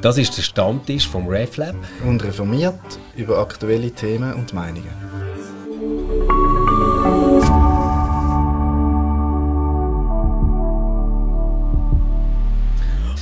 [0.00, 1.74] Das ist der Stammtisch vom RefLab.
[2.06, 2.78] Und reformiert
[3.16, 4.92] über aktuelle Themen und Meinungen.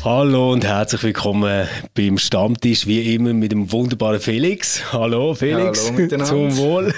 [0.04, 4.92] Hallo und herzlich willkommen beim Stammtisch, wie immer mit dem wunderbaren Felix.
[4.92, 6.92] Hallo Felix, Hallo zum Wohl.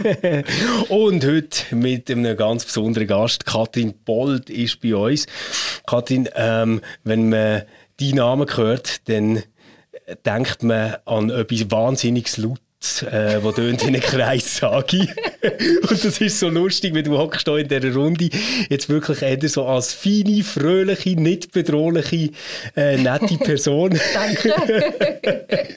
[0.89, 5.27] und heute mit einem ganz besonderen Gast, Katrin Bold ist bei uns.
[5.87, 7.63] Katrin, ähm, wenn man
[8.01, 9.45] deinen Namen hört, dann
[10.25, 12.61] denkt man an etwas wahnsinnig Lautes
[13.03, 15.09] äh, wo tönt wie eine Kreissage.
[15.91, 18.29] und das ist so lustig, wenn du hockst in dieser Runde
[18.69, 22.31] jetzt wirklich eher so als feine, fröhliche, nicht bedrohliche,
[22.77, 23.99] äh, nette Person.
[24.15, 24.55] Danke.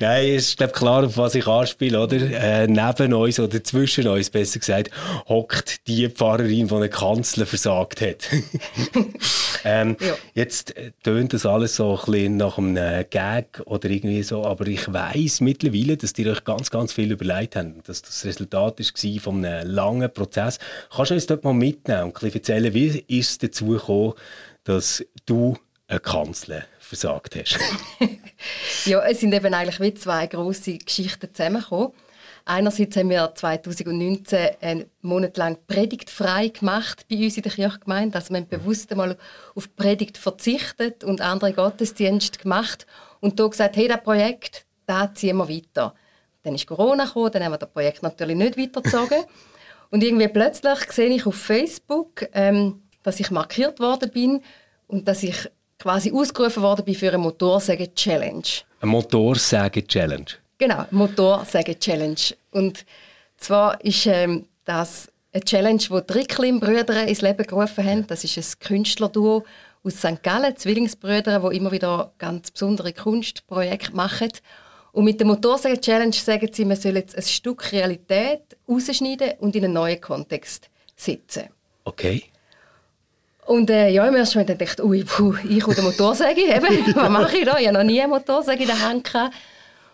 [0.00, 2.16] Nein, es ist glaub, klar, auf was ich anspiele, oder?
[2.16, 4.90] Äh, neben uns oder zwischen uns, besser gesagt,
[5.28, 8.28] hockt die Pfarrerin, die eine Kanzler versagt hat.
[9.64, 10.14] ähm, ja.
[10.34, 14.66] Jetzt äh, tönt das alles so ein bisschen nach einem Gag oder irgendwie so, aber
[14.66, 19.20] ich weiß mittlerweile, dass die euch ganz, ganz viel überlegt haben, dass das Resultat war
[19.20, 20.58] von einem langen Prozess.
[20.94, 24.14] Kannst du uns dort mal mitnehmen und erzählen, wie ist es dazu gekommen,
[24.64, 25.56] dass du
[25.88, 27.58] eine Kanzler versagt hast?
[28.86, 31.92] ja, es sind eben eigentlich wie zwei grosse Geschichten zusammengekommen.
[32.44, 38.16] Einerseits haben wir 2019 einen Monat lang Predigt frei gemacht bei uns in der Kirchgemeinde.
[38.16, 39.16] Also wir haben bewusst einmal
[39.54, 42.86] auf Predigt verzichtet und andere Gottesdienste gemacht
[43.20, 45.94] und da gesagt, hey, das Projekt, da ziehen wir weiter.
[46.42, 49.24] Dann ist Corona gekommen, dann haben wir das Projekt natürlich nicht weitergezogen.
[49.90, 54.42] und irgendwie plötzlich sehe ich auf Facebook, ähm, dass ich markiert worden bin
[54.88, 55.48] und dass ich
[55.78, 58.42] quasi ausgerufen worden bin für eine Motorsäge-Challenge.
[58.80, 60.26] Eine Motorsäge-Challenge?
[60.58, 62.36] Genau, Motorsäge-Challenge.
[62.52, 62.84] Und
[63.36, 68.06] zwar ist ähm, das eine Challenge, die die Ricklin-Brüder ins Leben gerufen haben.
[68.06, 69.44] Das ist ein Künstlerduo
[69.82, 70.22] aus St.
[70.22, 74.30] Gallen, Zwillingsbrüder, die immer wieder ganz besondere Kunstprojekte machen.
[74.92, 79.64] Und mit der Motorsäge-Challenge sagen sie, man soll jetzt ein Stück Realität rausschneiden und in
[79.64, 81.44] einen neuen Kontext setzen.
[81.84, 82.24] Okay.
[83.46, 86.94] Und äh, ja, im ersten Moment dachte ich, ui, puh, ich und der Motorsäge, eben,
[86.94, 87.58] was mache ich da?
[87.58, 89.34] Ich habe noch nie eine Motorsäge in der Hand gehabt.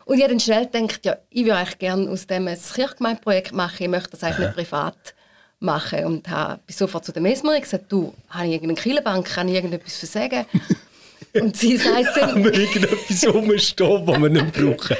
[0.04, 3.52] Und ich habe dann schnell gedacht, ja, ich würde eigentlich gerne aus dem ein Kirchgemeindeprojekt
[3.52, 5.14] machen, ich möchte das eigentlich nicht privat
[5.60, 6.04] machen.
[6.06, 9.96] Und habe sofort zu der Mesmerin gesagt, du, habe ich irgendeine Killenbank, kann ich irgendetwas
[9.96, 10.44] versagen?
[11.34, 12.30] Und sie sagt dann...
[12.30, 14.96] Haben wir irgendetwas rumstehen, das wir nicht brauchen?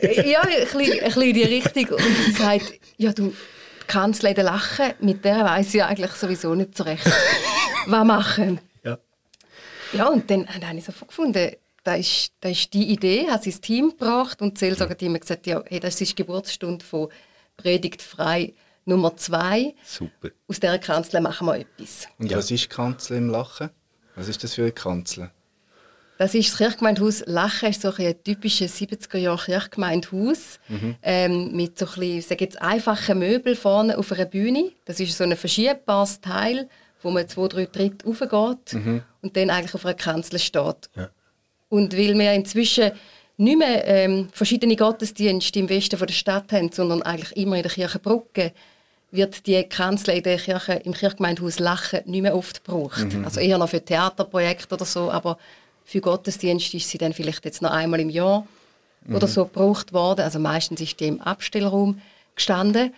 [0.24, 1.86] ja, ein bisschen, ein bisschen in die Richtung.
[1.96, 3.28] Und sie sagt, ja du,
[3.84, 7.04] die Kanzlerin lachen, mit der weiß ich eigentlich sowieso nicht so recht,
[7.86, 8.60] was machen.
[8.82, 8.98] Ja.
[9.92, 13.50] Ja, und dann habe ich sofort gefunden, das ist, das ist die Idee, hat sie
[13.50, 17.08] ins Team gebracht und das Seelsorger-Team hat gesagt, ja, hey, das ist die Geburtsstunde von
[17.56, 18.54] Predigt frei
[18.86, 19.74] Nummer zwei.
[19.84, 20.30] Super.
[20.48, 22.06] Aus dieser Kanzel machen wir etwas.
[22.18, 22.38] Und ja.
[22.38, 23.70] was ist Kanzel im Lachen?
[24.14, 25.30] Was ist das für eine Kanzel?
[26.16, 30.96] Das ist das Kirchgemeindehaus Lachen, ist so ein typisches 70er-Jahre Kirchgemeindehaus mhm.
[31.02, 34.70] ähm, mit so ein bisschen, jetzt, einfachen Möbeln vorne auf einer Bühne.
[34.84, 36.68] Das ist so ein verschiebbares Teil,
[37.02, 39.02] wo man zwei, drei Tritte raufgeht mhm.
[39.22, 40.88] und dann eigentlich auf einer Kanzel steht.
[40.96, 41.10] Ja.
[41.68, 42.92] Und weil wir inzwischen
[43.36, 47.62] nicht mehr ähm, verschiedene Gottesdienste im Westen von der Stadt haben, sondern eigentlich immer in
[47.62, 48.52] der Kirche Brücke,
[49.10, 53.12] wird die Kanzel in der Kirche, im Kirchgemeindehaus Lachen nicht mehr oft gebraucht.
[53.12, 53.24] Mhm.
[53.24, 55.38] Also eher noch für Theaterprojekte oder so, aber
[55.84, 58.46] für Gottesdienste ist sie dann vielleicht jetzt noch einmal im Jahr
[59.06, 59.16] mhm.
[59.16, 60.22] oder so gebraucht worden.
[60.22, 62.00] Also meistens ist die im Abstellraum
[62.34, 62.92] gestanden.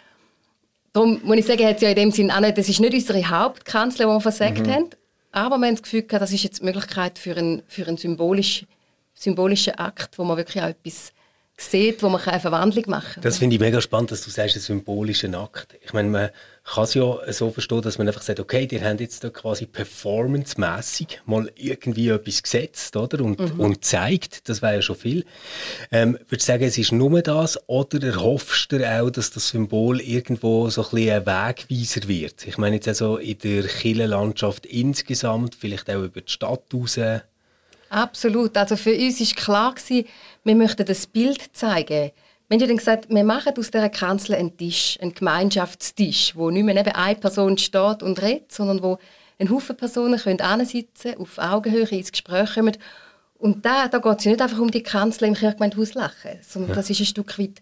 [0.92, 3.28] Darum muss ich sagen, hat ja in dem Sinn auch nicht, das ist nicht unsere
[3.28, 4.70] Hauptkanzel, die wir versagt mhm.
[4.70, 4.90] haben,
[5.32, 7.98] aber wir haben das Gefühl gehabt, das ist jetzt die Möglichkeit für einen, für einen
[7.98, 8.64] symbolisch,
[9.12, 11.12] symbolischen Akt, wo man wirklich auch etwas
[11.58, 13.22] sieht, wo man eine Verwandlung machen kann.
[13.22, 15.76] Das finde ich mega spannend, dass du sagst, ein symbolischer Akt.
[15.84, 16.32] Ich meine,
[16.66, 19.66] kann es ja so verstehen, dass man einfach sagt, okay, die haben jetzt da quasi
[19.66, 23.24] performancemäßig mal irgendwie etwas gesetzt, oder?
[23.24, 23.60] Und, mhm.
[23.60, 25.24] und zeigt, das wäre ja schon viel.
[25.92, 30.00] Ähm, würdest du sagen, es ist nur das, oder erhoffst du auch, dass das Symbol
[30.00, 32.46] irgendwo so ein bisschen ein Wegweiser wird?
[32.46, 36.98] Ich meine jetzt also in der Kirchenlandschaft insgesamt, vielleicht auch über die Stadt raus,
[37.88, 38.56] Absolut.
[38.56, 40.06] Also für uns war klar, gewesen,
[40.42, 42.10] wir möchten das Bild zeigen.
[42.48, 46.64] Wir haben dann gesagt, wir machen aus dieser Kanzel einen Tisch, einen Gemeinschaftstisch, wo nicht
[46.64, 48.98] mehr neben einer Person steht und redet, sondern wo
[49.38, 52.76] ein Haufen Personen können sitzen, auf Augenhöhe ins Gespräch kommen.
[53.38, 56.76] Und da, da geht es nicht einfach um die Kanzel im Kirchgemeindehaus lachen, sondern ja.
[56.76, 57.60] das ist ein Stück weit,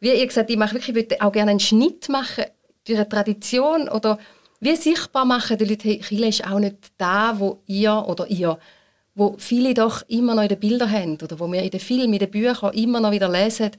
[0.00, 2.44] wie ihr gesagt ich, mache wirklich, ich würde auch gerne einen Schnitt machen
[2.86, 4.18] durch eine Tradition oder
[4.60, 8.58] wie sichtbar machen die Leute, hey, ist auch nicht da, wo ihr oder ihr
[9.14, 12.14] wo viele doch immer noch in den Bildern haben oder wo wir in den Filmen,
[12.14, 13.70] in den Büchern immer noch wieder lesen,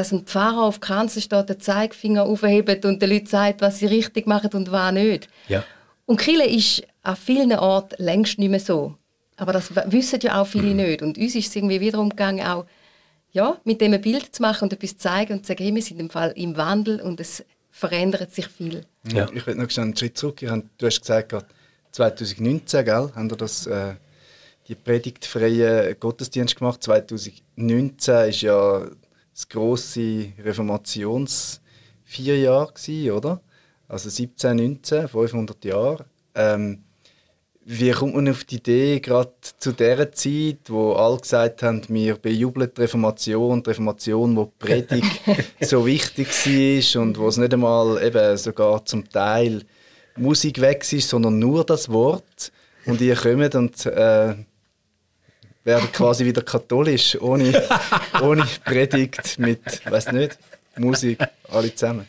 [0.00, 3.86] dass ein Pfarrer auf Kanzel steht, den Zeigefinger aufhebt und den Leuten sagt, was sie
[3.86, 5.28] richtig machen und was nicht.
[5.46, 5.62] Ja.
[6.06, 8.96] Und Kille ist an vielen Orten längst nicht mehr so.
[9.36, 11.02] Aber das wissen ja auch viele nicht.
[11.02, 12.64] Und uns ist es irgendwie wiederum gegangen, auch
[13.32, 15.74] ja, mit dem ein Bild zu machen und etwas zu zeigen und zu sagen, hey,
[15.74, 18.86] wir sind im Fall im Wandel und es verändert sich viel.
[19.12, 19.28] Ja.
[19.34, 20.40] Ich will noch einen Schritt zurück.
[20.40, 21.34] Du hast gesagt,
[21.92, 23.96] 2019 gell, haben wir das, äh,
[24.66, 26.82] die predigtfreien Gottesdienst gemacht.
[26.82, 28.86] 2019 ist ja
[29.40, 32.72] das grosse Reformationsvierjahr
[33.14, 33.40] oder?
[33.88, 36.04] Also 17, 19, 500 Jahre.
[36.34, 36.82] Ähm,
[37.64, 42.16] wie kommt man auf die Idee, gerade zu der Zeit, wo alle gesagt haben, wir
[42.16, 45.20] bejubeln die Reformation, die Reformation, wo die Predigt
[45.60, 49.62] so wichtig war und wo es nicht einmal eben sogar zum Teil
[50.16, 52.52] Musik weg ist, sondern nur das Wort.
[52.86, 54.34] Und ihr kommt und äh,
[55.64, 57.62] werden quasi wieder katholisch, ohne,
[58.22, 59.60] ohne Predigt, mit,
[59.90, 60.38] weiß nicht,
[60.76, 61.18] Musik,
[61.48, 62.08] alle zusammen.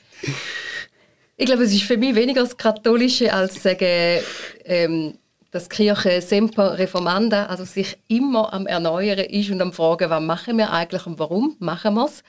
[1.38, 4.21] Ich glaube, es ist für mich weniger das Katholische als sagen,
[4.65, 5.18] ähm,
[5.51, 10.21] dass die Kirche semper reformanda, also sich immer am Erneuern ist und am Fragen, was
[10.21, 12.24] machen wir eigentlich und warum machen wir es.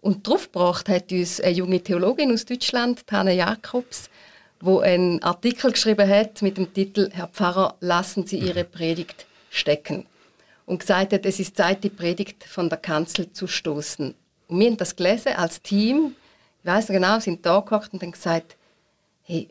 [0.00, 4.08] Und darauf gebracht hat uns eine junge Theologin aus Deutschland, Hanne Jakobs,
[4.60, 10.06] wo einen Artikel geschrieben hat mit dem Titel Herr Pfarrer, lassen Sie Ihre Predigt stecken.
[10.66, 14.14] Und gesagt hat, es ist Zeit, die Predigt von der Kanzel zu stoßen.
[14.48, 16.14] Und wir haben das gelesen als Team.
[16.60, 18.56] Ich weiß genau, sind da gehockt und haben gesagt,
[19.22, 19.48] hey,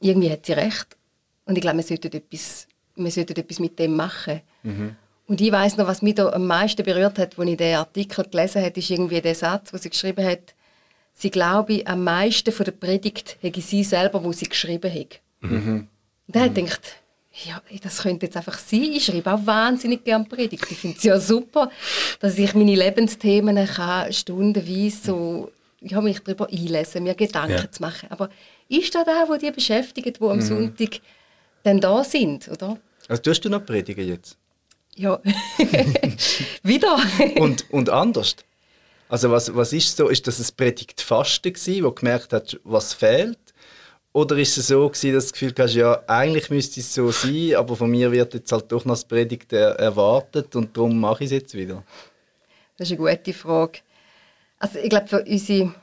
[0.00, 0.96] irgendwie hat sie recht.
[1.44, 2.66] Und ich glaube, wir sollten etwas,
[2.96, 4.40] wir sollten etwas mit dem machen.
[4.62, 4.96] Mhm.
[5.26, 8.24] Und ich weiß noch, was mich da am meisten berührt hat, als ich den Artikel
[8.24, 10.54] gelesen habe, ist irgendwie der Satz, wo sie geschrieben hat,
[11.12, 15.20] sie glaube, am meisten von der Predigt hätte sie selber, wo sie geschrieben hat.
[15.40, 15.88] Mhm.
[16.26, 16.48] Und dann mhm.
[16.48, 17.01] ich gedacht,
[17.44, 18.92] ja, das könnte jetzt einfach sein.
[18.92, 20.66] Ich schreibe auch wahnsinnig gerne Predigt.
[20.70, 21.70] Ich finde es ja super,
[22.20, 27.70] dass ich meine Lebensthemen kann, stundenweise so, ich habe mich darüber einlesen, mir Gedanken ja.
[27.70, 28.10] zu machen.
[28.10, 28.28] Aber
[28.68, 30.42] ist das auch, wo die beschäftigt, wo am mhm.
[30.42, 31.00] Sonntag
[31.62, 32.78] dann da sind, oder?
[33.08, 34.36] Also tust du noch predigen jetzt?
[34.94, 35.20] Ja,
[36.62, 36.98] wieder.
[37.36, 38.36] und, und anders?
[39.08, 40.08] Also was, was ist so?
[40.08, 43.38] Ist das ein Predigtfasten gewesen, wo du gemerkt hast, was fehlt?
[44.12, 47.10] Oder ist es so gewesen, dass du das Gefühl hast, ja, eigentlich müsste es so
[47.10, 51.24] sein, aber von mir wird jetzt halt doch noch das Predigt erwartet und darum mache
[51.24, 51.82] ich es jetzt wieder?
[52.76, 53.78] Das ist eine gute Frage.
[54.58, 55.74] Also ich glaube, für unsere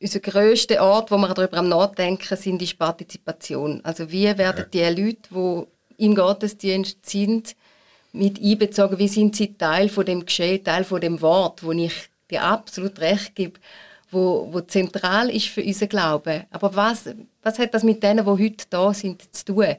[0.00, 3.80] unser grösster Ort, wo wir darüber am Nachdenken sind, ist Partizipation.
[3.84, 5.66] Also wie werden die Leute,
[5.98, 7.56] die im Gottesdienst sind,
[8.12, 8.98] mit einbezogen?
[8.98, 11.94] Wie sind sie Teil von dem Geschehen, Teil von dem Wort, wo ich
[12.30, 13.58] dir absolut recht gebe,
[14.14, 16.44] wo, wo zentral ist für unseren Glauben.
[16.50, 17.10] Aber was,
[17.42, 19.74] was hat das mit denen, die heute da sind, zu tun?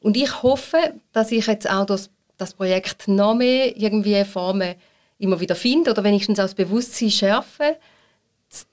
[0.00, 4.74] Und ich hoffe, dass ich jetzt auch das, das Projekt noch mehr irgendwie Formen
[5.18, 7.76] immer wieder finde oder wenigstens auch das Bewusstsein schärfe,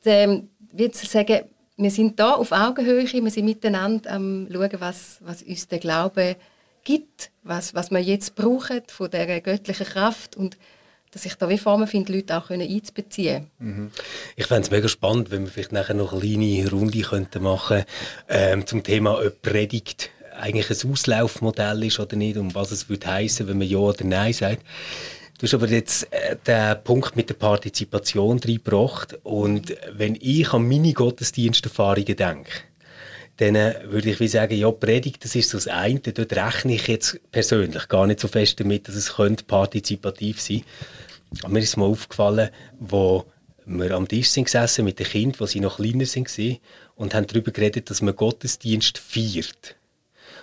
[0.05, 0.49] ähm,
[0.91, 1.41] zu sagen,
[1.75, 6.35] wir sind da auf Augenhöhe, wir sind miteinander am schauen, was, was uns der Glaube
[6.83, 10.57] gibt, was, was wir jetzt brauchen von dieser göttlichen Kraft und
[11.17, 13.89] dass ich da wie Formen finde, Leute auch einzubeziehen mhm.
[14.35, 17.85] Ich fände es mega spannend, wenn wir vielleicht nachher noch eine kleine Runde könnten machen
[18.29, 23.07] ähm, zum Thema, ob Predigt eigentlich ein Auslaufmodell ist oder nicht und was es würde
[23.07, 24.63] heißen, wenn man Ja oder Nein sagt.
[25.39, 29.17] Du hast aber jetzt äh, den Punkt mit der Partizipation reingebracht.
[29.23, 32.51] Und wenn ich an meine Gottesdiensterfahrungen denke,
[33.37, 35.99] dann äh, würde ich wie sagen, ja, Predigt, das ist so das eine.
[35.99, 40.57] Dort rechne ich jetzt persönlich gar nicht so fest damit, dass es könnte partizipativ sein
[40.57, 40.96] könnte.
[41.47, 43.25] Mir ist mal aufgefallen, wo
[43.65, 46.57] wir am Tisch sind gesessen mit den Kindern, als sie noch kleiner waren,
[46.95, 49.76] und haben darüber geredet, dass man Gottesdienst feiert.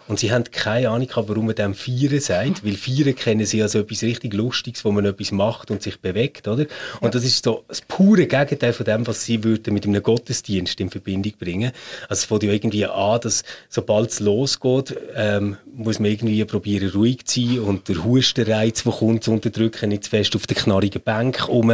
[0.06, 3.74] Und sie haben keine Ahnung warum man dem Feiern sagt, weil Feiern kennen sie als
[3.74, 6.66] etwas richtig Lustiges, wo man etwas macht und sich bewegt, oder?
[7.00, 10.78] Und das ist so das pure Gegenteil von dem, was sie würden mit einem Gottesdienst
[10.80, 11.72] in Verbindung bringen.
[12.08, 16.90] Also es fängt ja irgendwie an, dass sobald es losgeht, ähm, muss man irgendwie probieren,
[16.90, 20.56] ruhig zu sein und der Hustenreiz, der kommt, zu unterdrücken, nicht zu fest auf der
[20.56, 21.70] knarrigen Bank um,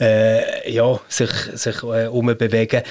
[0.00, 2.82] äh, ja, sich, sich äh, umbewegen.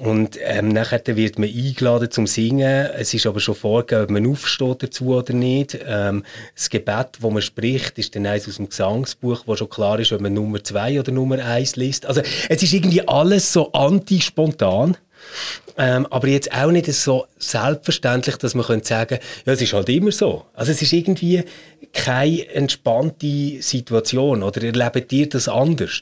[0.00, 2.88] Und ähm, nachher wird man eingeladen zum Singen.
[2.96, 5.78] Es ist aber schon vorgegeben, man aufsteht dazu oder nicht.
[5.86, 6.24] Ähm,
[6.54, 10.12] das Gebet, das man spricht, ist dann eins aus dem Gesangsbuch, wo schon klar ist,
[10.12, 12.06] ob man Nummer zwei oder Nummer eins liest.
[12.06, 14.96] Also es ist irgendwie alles so anti-spontan.
[15.76, 19.88] Ähm, aber jetzt auch nicht so selbstverständlich, dass man könnte sagen, ja, es ist halt
[19.88, 20.44] immer so.
[20.54, 21.42] Also es ist irgendwie
[21.92, 24.42] keine entspannte Situation.
[24.42, 26.00] Oder erlebt ihr das anders?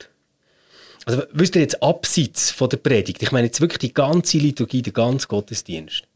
[1.04, 3.22] Also wisst ihr jetzt abseits von der Predigt?
[3.22, 6.07] Ich meine jetzt wirklich die ganze Liturgie, der ganze Gottesdienst.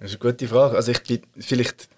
[0.00, 0.76] Das ist eine gute Frage.
[0.76, 1.88] Also ich bin vielleicht...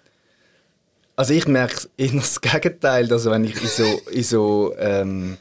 [1.15, 5.37] Also ich merke eher das Gegenteil, also wenn ich in so, in so ähm,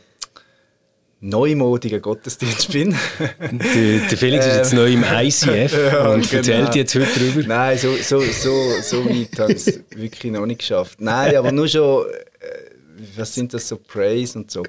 [1.23, 2.95] neumodigen Gottesdienst bin.
[3.41, 6.37] der, der Felix ist jetzt neu im ICF ja, und genau.
[6.39, 7.49] erzählt jetzt heute darüber.
[7.49, 11.01] Nein, so, so, so, so weit habe ich es wirklich noch nicht geschafft.
[11.01, 12.17] Nein, aber nur schon, äh,
[13.17, 14.63] was sind das so Praise und so.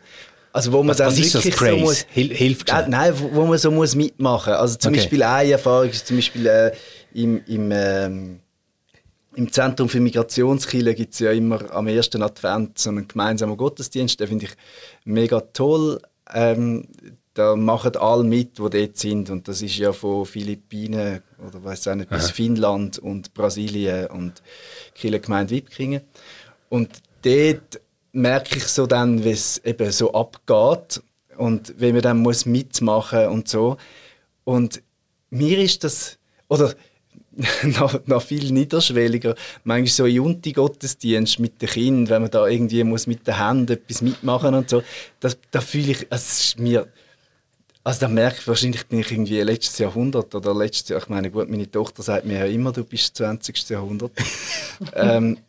[0.54, 1.44] Also wo man was, dann was ist das?
[1.44, 4.54] So muss, Hilf äh, Nein, wo, wo, man so muss mitmachen.
[4.54, 5.00] Also zum okay.
[5.00, 6.72] Beispiel eine Erfahrung ist zum Beispiel äh,
[7.14, 8.40] im, im ähm,
[9.36, 14.20] im Zentrum für Migrationskille gibt es ja immer am ersten Advent so einen gemeinsamen Gottesdienst.
[14.20, 14.52] Den finde ich
[15.06, 16.00] mega toll.
[16.32, 16.88] Ähm,
[17.34, 19.32] da machen alle mit, die dort sind.
[19.32, 22.34] Und das ist ja von Philippinen oder weiß auch nicht, bis Aha.
[22.34, 24.44] Finnland und Brasilien und
[24.94, 26.02] Kirchengemeinde Wipkingen.
[26.70, 26.90] Und
[27.24, 27.82] dort
[28.14, 31.02] merke ich so dann, wie es eben so abgeht
[31.38, 33.78] und wie man dann muss mitmachen und so.
[34.46, 34.82] Und
[35.30, 36.18] mir ist das,
[36.48, 36.74] oder
[37.64, 39.36] noch, noch viel niederschwelliger.
[39.64, 43.74] Manchmal so in Unti-Gottesdienst mit den Kindern, wenn man da irgendwie muss mit den Händen
[43.74, 44.84] etwas mitmachen und so,
[45.20, 46.88] das, da fühle ich, es ist mir,
[47.84, 51.32] also da merke ich, wahrscheinlich bin ich irgendwie letztes Jahrhundert oder letztes Jahr, ich meine,
[51.32, 53.70] gut, meine Tochter sagt mir ja immer, du bist 20.
[53.70, 54.12] Jahrhundert.
[54.94, 55.40] ähm,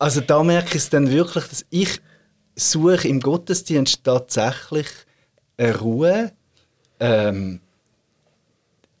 [0.00, 2.00] also da merke ich es dann wirklich, dass ich
[2.56, 4.88] suche im Gottesdienst tatsächlich
[5.56, 6.32] eine Ruhe,
[6.98, 7.60] ähm,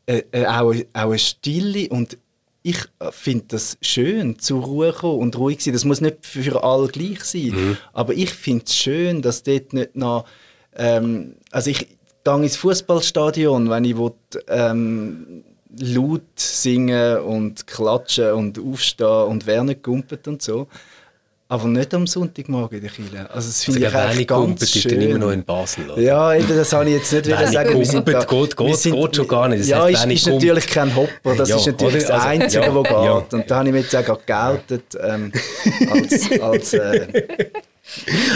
[0.06, 2.16] äh, äh, auch, auch eine Stille und
[2.62, 2.78] ich
[3.10, 5.72] finde das schön, zur Ruhe kommen und ruhig sein.
[5.72, 7.76] Das muss nicht für alle gleich sein, mhm.
[7.94, 10.26] aber ich finde es schön, dass dort nicht noch
[10.76, 11.88] ähm, also ich
[12.24, 14.12] gehe ins Fußballstadion, wenn ich will,
[14.48, 15.44] ähm,
[15.78, 20.66] laut singen und klatschen und aufstehen und wer nicht gumpet und so.
[21.48, 23.28] Aber nicht am Sonntagmorgen in der Kirche.
[23.28, 24.92] Also das finde also, ich eigentlich ganz schön.
[24.92, 26.00] dann immer noch in Basel, oder?
[26.00, 27.76] Ja, eben, das habe ich jetzt nicht wieder sagen.
[27.76, 29.62] Wir sind da, geht, geht, sind, geht schon gar nicht.
[29.62, 32.74] Das ja, ist, ist natürlich kein Hopper, das ja, ist natürlich das also, Einzige, ja,
[32.74, 32.92] was geht.
[32.92, 33.26] Ja.
[33.32, 35.32] Und da habe ich mir jetzt auch geoutet ähm,
[35.90, 36.40] als...
[36.40, 37.50] als äh,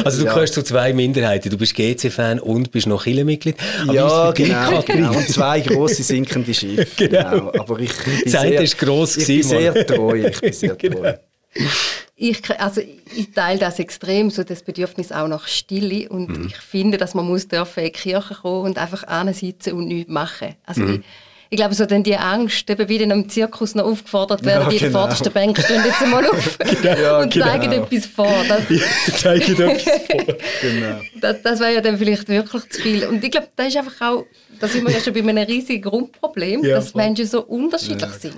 [0.05, 0.35] also du ja.
[0.35, 1.51] gehörst zu zwei Minderheiten.
[1.51, 3.57] Du bist GC-Fan und bist noch Kirchenmitglied.
[3.93, 6.87] Ja, genau, genau, Und zwei grosse sinkende Schiffe.
[6.97, 7.31] genau.
[7.31, 7.53] genau.
[7.59, 10.27] Aber ich bin das sehr, ist gross ich bin sehr treu.
[10.29, 11.01] Ich bin sehr genau.
[11.01, 11.15] treu.
[12.17, 16.47] Ich, also ich teile das extrem, so das Bedürfnis auch nach Stille und mhm.
[16.47, 20.11] ich finde, dass man muss dürfen in die Kirche kommen und einfach sitzen und nichts
[20.11, 20.55] machen.
[20.65, 20.95] Also mhm.
[20.95, 21.01] ich,
[21.51, 24.69] ich glaube, so dann die Angst, eben wie in einem Zirkus noch aufgefordert werden, ja,
[24.71, 25.01] die genau.
[25.01, 27.47] vordersten Bänke stehen jetzt einmal auf ja, und genau.
[27.47, 28.45] zeigen etwas vor.
[28.49, 28.63] Das,
[29.21, 30.37] zeigen etwas vor.
[30.63, 31.01] genau.
[31.21, 33.05] Das, das wäre ja dann vielleicht wirklich zu viel.
[33.07, 34.25] Und ich glaube, das ist einfach auch,
[34.59, 37.03] da sind wir ja schon bei einem riesigen Grundproblem, ja, dass voll.
[37.03, 38.37] Menschen so unterschiedlich sind.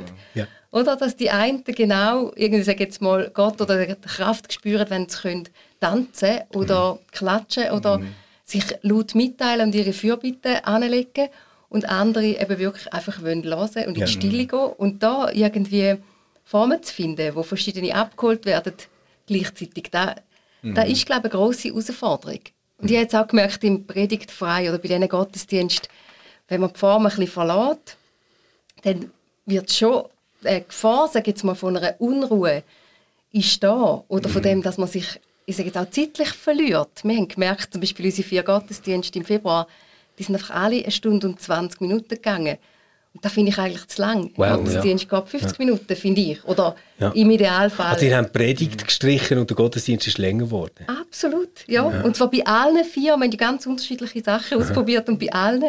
[0.72, 5.16] Oder dass die einen genau, irgendwie sage jetzt mal, Gott oder Kraft spüren, wenn sie
[5.16, 5.48] können
[5.80, 6.98] tanzen oder mhm.
[7.12, 8.14] klatschen oder mhm.
[8.44, 11.28] sich laut mitteilen und ihre Fürbitte anlegen
[11.68, 14.06] und andere eben wirklich einfach wollen hören und in ja.
[14.06, 15.96] Stille gehen und da irgendwie
[16.44, 18.74] Formen zu finden, wo verschiedene abgeholt werden
[19.26, 20.14] gleichzeitig, da,
[20.62, 20.74] mhm.
[20.74, 22.40] da ist glaube ich eine grosse Herausforderung.
[22.78, 25.88] Und ich habe jetzt auch gemerkt, im Predigtfrei oder bei diesen Gottesdiensten,
[26.48, 27.96] wenn man die Form ein bisschen verlässt,
[28.82, 29.10] dann
[29.46, 30.04] wird schon
[30.44, 32.62] eine Gefahr, sage jetzt mal, von einer Unruhe
[33.32, 34.04] ist da.
[34.08, 34.46] Oder von mhm.
[34.46, 37.04] dem, dass man sich ich sage jetzt auch zeitlich verliert.
[37.04, 39.68] Wir haben gemerkt, zum Beispiel unsere vier Gottesdienste im Februar,
[40.18, 42.58] die sind einfach alle eine Stunde und 20 Minuten gegangen.
[43.16, 44.30] Und das finde ich eigentlich zu lang.
[44.36, 45.20] Wow, Gottesdienst ja.
[45.20, 45.64] geht 50 ja.
[45.64, 46.44] Minuten, finde ich.
[46.44, 47.08] Oder ja.
[47.12, 47.92] im Idealfall.
[47.92, 50.84] Also, ihr habt Predigt gestrichen und der Gottesdienst ist länger geworden.
[50.86, 51.90] Absolut, ja.
[51.90, 52.02] ja.
[52.02, 53.16] Und zwar bei allen vier.
[53.16, 55.64] Wir haben ganz unterschiedliche Sachen ausprobiert und bei allen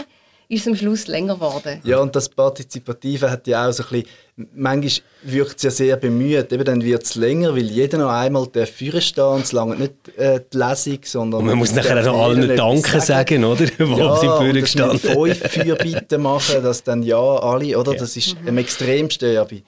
[0.50, 1.82] ist es am Schluss länger geworden.
[1.84, 5.98] Ja, und das Partizipative hat ja auch so ein bisschen, manchmal wirkt es ja sehr
[5.98, 9.52] bemüht, eben dann wird es länger, weil jeder noch einmal der Führer stehen und es
[9.52, 11.42] lange nicht äh, die Lesung, sondern...
[11.42, 13.66] Und man muss nachher noch allen Danke sagen, oder?
[13.78, 17.94] Wo ja, sie Führer gestanden fünf Fürbitten machen, dass dann ja alle, oder?
[17.96, 18.48] Das ist mhm.
[18.48, 19.64] am extremsten ja bei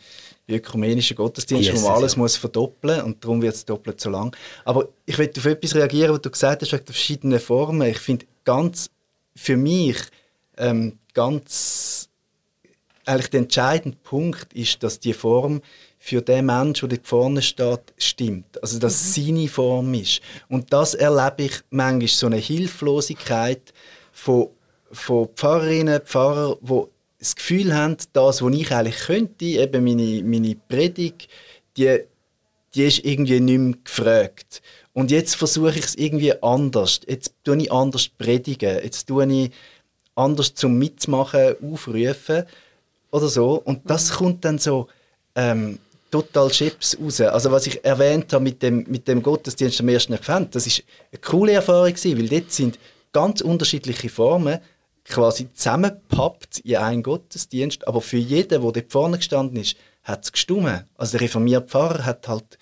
[0.47, 2.19] ökumenischen Gottesdienst, yes, wo man alles ja.
[2.19, 4.35] muss verdoppeln und darum wird es doppelt so lang.
[4.65, 7.87] Aber ich möchte auf etwas reagieren, was du gesagt hast, wegen der verschiedenen Formen.
[7.87, 8.89] Ich finde ganz,
[9.35, 9.97] für mich
[10.59, 12.09] ähm, ganz
[13.05, 15.61] eigentlich der entscheidende Punkt ist, dass die Form
[15.97, 18.61] für den Menschen, der vorne steht, stimmt.
[18.61, 19.25] Also, dass es mhm.
[19.25, 20.21] seine Form ist.
[20.47, 23.73] Und das erlebe ich manchmal, so eine Hilflosigkeit
[24.11, 24.49] von,
[24.91, 26.83] von Pfarrerinnen, Pfarrern, die
[27.19, 31.27] das Gefühl haben, das, was ich eigentlich könnte, eben meine, meine Predigt,
[31.75, 31.99] die,
[32.73, 34.61] die ist irgendwie nicht mehr gefragt.
[34.93, 37.01] Und jetzt versuche ich es irgendwie anders.
[37.07, 38.79] Jetzt tue ich anders predigen.
[38.83, 39.51] Jetzt tue ich
[40.19, 42.43] anders zum Mitmachen aufrufen
[43.11, 43.61] oder so.
[43.63, 44.15] Und das mhm.
[44.15, 44.87] kommt dann so
[45.35, 45.79] ähm,
[46.11, 47.21] total chips raus.
[47.21, 50.83] Also was ich erwähnt habe mit dem, mit dem Gottesdienst am ersten Advent, das ist
[51.11, 52.79] eine coole Erfahrung gewesen, weil dort sind
[53.11, 54.59] ganz unterschiedliche Formen
[55.05, 60.31] quasi zusammengepappt in einen Gottesdienst, aber für jeden, der dort vorne gestanden ist, hat es
[60.31, 60.83] gestummen.
[60.97, 62.57] Also der reformierte Pfarrer hat halt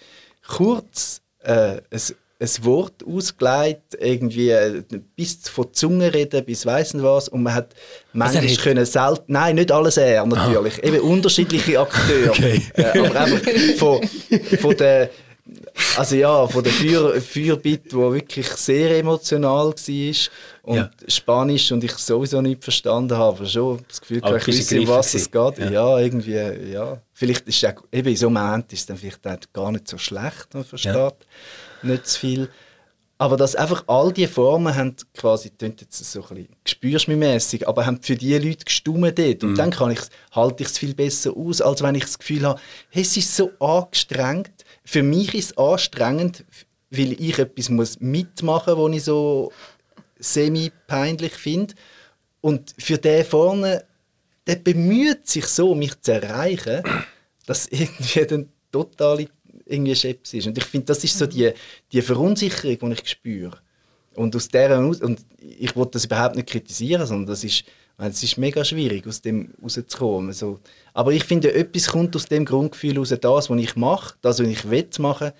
[0.47, 2.01] kurz äh, ein
[2.39, 4.83] ein Wort ausgelegt, irgendwie äh,
[5.15, 7.29] bis von Zunge reden, bis weiss nicht was.
[7.29, 7.73] Und man hat
[8.13, 12.29] manchmal hat- können selten, nein, nicht alles er natürlich, eben unterschiedliche Akteure.
[12.29, 12.61] Okay.
[12.75, 13.41] Äh, aber einfach
[13.77, 14.07] von,
[14.59, 15.09] von der,
[15.97, 20.15] also ja, von der Feuer, Feuerbit, wo wirklich sehr emotional war
[20.63, 20.89] und Ja.
[21.07, 24.87] Spanisch und ich sowieso nicht verstanden habe, aber schon das Gefühl, Aber ich wisse, um
[24.89, 25.57] was es geht.
[25.57, 25.71] Ja.
[25.71, 25.97] Ja.
[25.99, 26.33] irgendwie,
[26.71, 27.01] ja.
[27.13, 29.97] Vielleicht ist es eben in so einem Moment ist es dann vielleicht gar nicht so
[29.97, 31.11] schlecht, man versteht Ja.
[31.83, 32.49] Nicht zu viel.
[33.19, 37.85] Aber dass einfach all diese Formen haben quasi, klingt jetzt so ein bisschen gespürschmässig, aber
[37.85, 39.43] haben für die Leute gestummt dort.
[39.43, 42.45] Und dann kann ich, halte ich es viel besser aus, als wenn ich das Gefühl
[42.45, 44.65] habe, hey, es ist so angestrengt.
[44.83, 46.45] Für mich ist es anstrengend,
[46.91, 49.51] weil ich etwas muss mitmachen muss, was ich so
[50.19, 51.73] semi-peinlich finde.
[52.41, 53.83] Und für den vorne,
[54.45, 56.83] der bemüht sich so, mich zu erreichen,
[57.47, 59.21] dass irgendwie dann total
[59.69, 60.47] irgendwie Scheps ist.
[60.47, 61.51] Und ich finde, das ist so die,
[61.91, 63.57] die Verunsicherung, die ich spüre.
[64.15, 67.63] Und aus dieser und ich wollte das überhaupt nicht kritisieren, sondern das ist,
[67.99, 70.33] es ist mega schwierig, aus dem rauszukommen.
[70.33, 70.59] So.
[70.93, 74.47] Aber ich finde, etwas kommt aus dem Grundgefühl raus, das, was ich mache, das, was
[74.47, 75.31] ich will machen,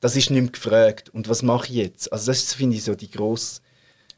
[0.00, 1.08] das ist nicht mehr gefragt.
[1.10, 2.12] Und was mache ich jetzt?
[2.12, 3.60] Also das finde ich, so die grosse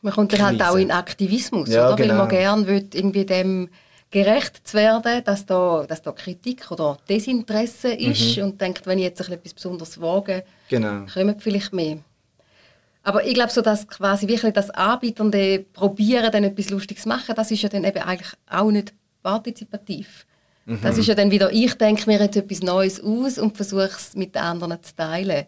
[0.03, 1.99] Man kommt dann halt auch in Aktivismus, Ja, oder?
[1.99, 2.19] Weil genau.
[2.19, 3.71] man gerne will, irgendwie dem
[4.11, 9.05] gerecht zu werden, dass da, dass da Kritik oder Desinteresse ist und denkt, wenn ich
[9.05, 11.05] jetzt etwas Besonderes wage, Genau.
[11.13, 11.99] kommen vielleicht mehr.
[13.03, 17.35] Aber ich glaube, so, dass quasi wirklich das Anbieternde probieren, dann etwas Lustiges zu machen,
[17.35, 20.27] das ist ja dann eben eigentlich auch nicht partizipativ.
[20.83, 24.15] Das ist ja dann wieder, ich denke mir jetzt etwas Neues aus und versuche es
[24.15, 25.47] mit den anderen zu teilen.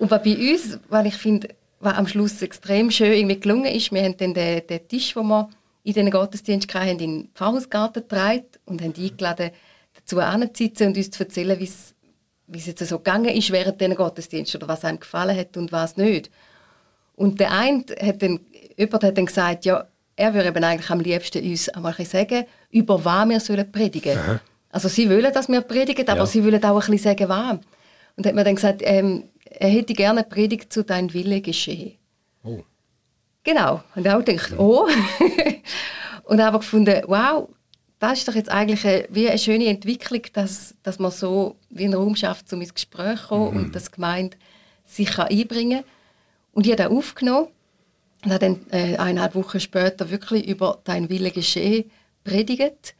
[0.00, 3.92] Und was bei uns, weil ich finde, was am Schluss extrem schön irgendwie gelungen ist,
[3.92, 5.48] wir haben dann den, den Tisch, den wir
[5.86, 9.50] in diesen Gottesdienst hatten, in den Pfarrhausgarten getragen und haben eingeladen,
[9.94, 14.56] dazu hinzusitzen und uns zu erzählen, wie es jetzt so gegangen ist während diesen Gottesdienst
[14.56, 16.30] oder was einem gefallen hat und was nicht.
[17.14, 18.40] Und der eine hat dann,
[18.76, 23.04] jemand hat dann gesagt, ja, er würde eben eigentlich am liebsten uns einmal sagen, über
[23.04, 24.18] was wir sollen predigen
[24.70, 26.26] Also sie wollen, dass wir predigen, aber Ja.
[26.26, 27.58] sie wollen auch ein bisschen sagen, was.
[28.16, 31.92] Und hat mir dann gesagt, ähm, er hätte gerne eine Predigt zu «Dein Wille geschehe».
[32.42, 32.62] Oh.
[33.46, 33.80] Genau.
[33.94, 34.88] Und auch gedacht, oh.
[36.24, 37.48] und habe gefunden, wow,
[38.00, 41.84] das ist doch jetzt eigentlich eine, wie eine schöne Entwicklung, dass, dass man so wie
[41.84, 44.36] einen Raum schafft, um ins Gespräch zu kommen und das Gemeinde
[44.84, 45.90] sich kann einbringen kann.
[46.52, 47.46] Und ich habe das aufgenommen
[48.24, 51.84] und habe dann äh, eineinhalb Wochen später wirklich über «Dein Wille geschehe»
[52.24, 52.96] predigt.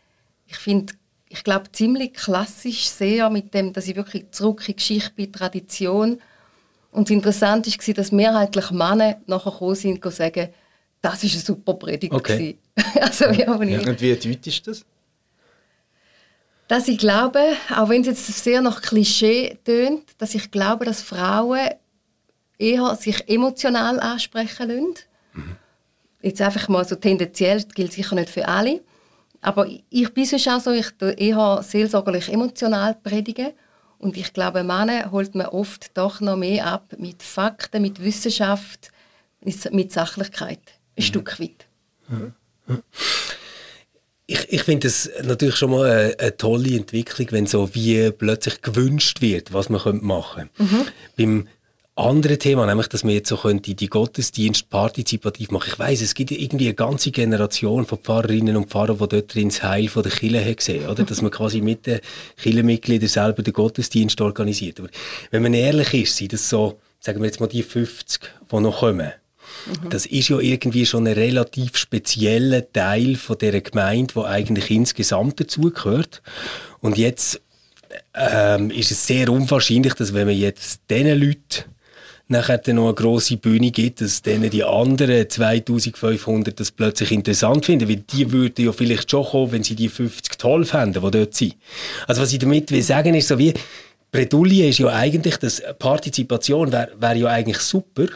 [0.47, 0.95] Ich finde,
[1.29, 5.33] ich glaube, ziemlich klassisch sehr mit dem, dass ich wirklich zurück in die Geschichte bin,
[5.33, 6.21] Tradition.
[6.97, 10.49] Und das Interessante war, dass mehrheitlich Männer nachher gekommen sind und sagen,
[11.03, 12.13] das war eine super Predigt.
[12.13, 12.57] Okay.
[12.75, 14.85] gewesen.» also, ja, ich, Und wie deutlich ist das?
[16.69, 17.41] dass ich glaube,
[17.77, 21.71] auch wenn es jetzt sehr nach Klischee tönt, dass ich glaube, dass Frauen
[22.59, 24.95] eher sich emotional ansprechen lassen.
[26.23, 28.83] Jetzt einfach mal so tendenziell, das gilt sicher nicht für alle.
[29.43, 33.53] Aber ich bin sonst auch so, ich eher seelsorgerlich emotional predigen.
[33.99, 38.91] Und ich glaube, Männer holt man oft doch noch mehr ab mit Fakten, mit Wissenschaft,
[39.41, 40.61] mit Sachlichkeit.
[40.97, 41.67] Ein Stück weit.
[44.27, 48.61] Ich, ich finde es natürlich schon mal eine, eine tolle Entwicklung, wenn so wie plötzlich
[48.61, 50.93] gewünscht wird, was man könnte machen könnte.
[51.17, 51.49] Beim
[51.97, 55.71] anderen Thema, nämlich, dass man jetzt so könnte die Gottesdienst partizipativ machen.
[55.73, 59.49] Ich weiß, es gibt irgendwie eine ganze Generation von Pfarrerinnen und Pfarrern, die dort drin
[59.49, 61.05] das Heil von der Kirche haben gesehen, oder?
[61.05, 62.01] Dass man quasi mit den
[62.37, 64.79] Kirchenmitgliedern selber den Gottesdienst organisiert.
[64.79, 64.91] Aber
[65.31, 68.21] wenn man ehrlich ist, sind das so, sagen wir jetzt mal die 50,
[68.53, 69.13] die noch kommen.
[69.89, 75.41] Das ist ja irgendwie schon ein relativ spezieller Teil von der Gemeinde, wo eigentlich insgesamt
[75.41, 76.21] dazugehört.
[76.81, 77.41] Und jetzt
[78.15, 81.65] ähm, ist es sehr unwahrscheinlich, dass wenn man jetzt diesen Leuten
[82.29, 87.67] nachher dann noch eine grosse Bühne gibt, dass denen die anderen 2500 das plötzlich interessant
[87.67, 91.11] finden, weil die würden ja vielleicht schon kommen, wenn sie die 50 toll fänden, die
[91.11, 91.57] dort sind.
[92.07, 93.55] Also was ich damit will sagen ist so wie,
[94.11, 98.07] Bredouille ist ja eigentlich, dass Partizipation wäre wär ja eigentlich super,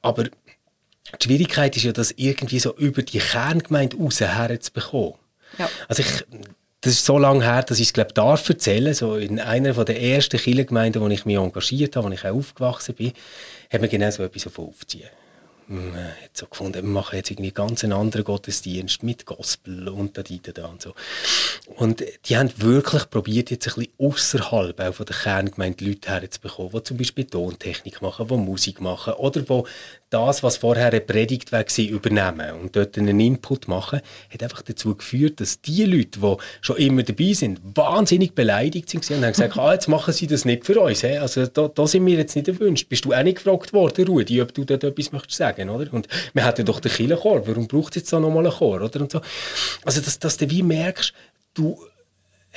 [0.00, 5.14] aber die Schwierigkeit ist ja, das irgendwie so über die Kerngemeinde raus herzubekommen.
[5.58, 5.68] Ja.
[5.88, 6.24] Also ich,
[6.80, 8.94] das ist so lange her, dass ich es glaube darf erzählen.
[8.94, 12.36] So in einer von der ersten Kirchengemeinden, wo ich mich engagiert habe, wo ich auch
[12.36, 13.12] aufgewachsen bin,
[13.70, 15.08] hat man genau so etwas auf aufziehen.
[15.70, 20.16] Man hat so gefunden, wir machen jetzt irgendwie ganz einen anderen Gottesdienst mit Gospel und
[20.16, 20.94] da, da, da und so.
[21.76, 26.72] Und die haben wirklich probiert, jetzt ein bisschen außerhalb auch von der Kerngemeinde Leute herzubekommen,
[26.72, 31.52] die zum Beispiel Tontechnik machen, die Musik machen oder die das, was vorher eine Predigt
[31.52, 34.00] war, übernehmen und dort einen Input machen,
[34.32, 39.08] hat einfach dazu geführt, dass die Leute, die schon immer dabei sind, wahnsinnig beleidigt sind
[39.10, 41.02] und haben gesagt, ah, jetzt machen sie das nicht für uns.
[41.02, 41.18] He?
[41.18, 42.88] Also da, da sind wir jetzt nicht erwünscht.
[42.88, 45.92] Bist du auch nicht gefragt worden, Rudi, ob du dort etwas möchtest sagen, oder?
[45.92, 49.00] Und wir hatten doch den Kirchenchor, warum braucht es jetzt da nochmal einen Chor, oder?
[49.00, 49.20] Und so.
[49.84, 51.12] Also dass, dass du wie merkst,
[51.54, 51.78] du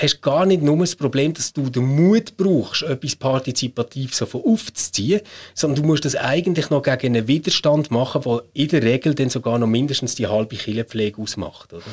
[0.02, 4.44] hast gar nicht nur das Problem, dass du den Mut brauchst, etwas partizipativ so von
[4.44, 5.22] aufzuziehen,
[5.54, 9.30] sondern du musst das eigentlich noch gegen einen Widerstand machen, der in der Regel dann
[9.30, 11.84] sogar noch mindestens die halbe Killenpflege ausmacht, oder?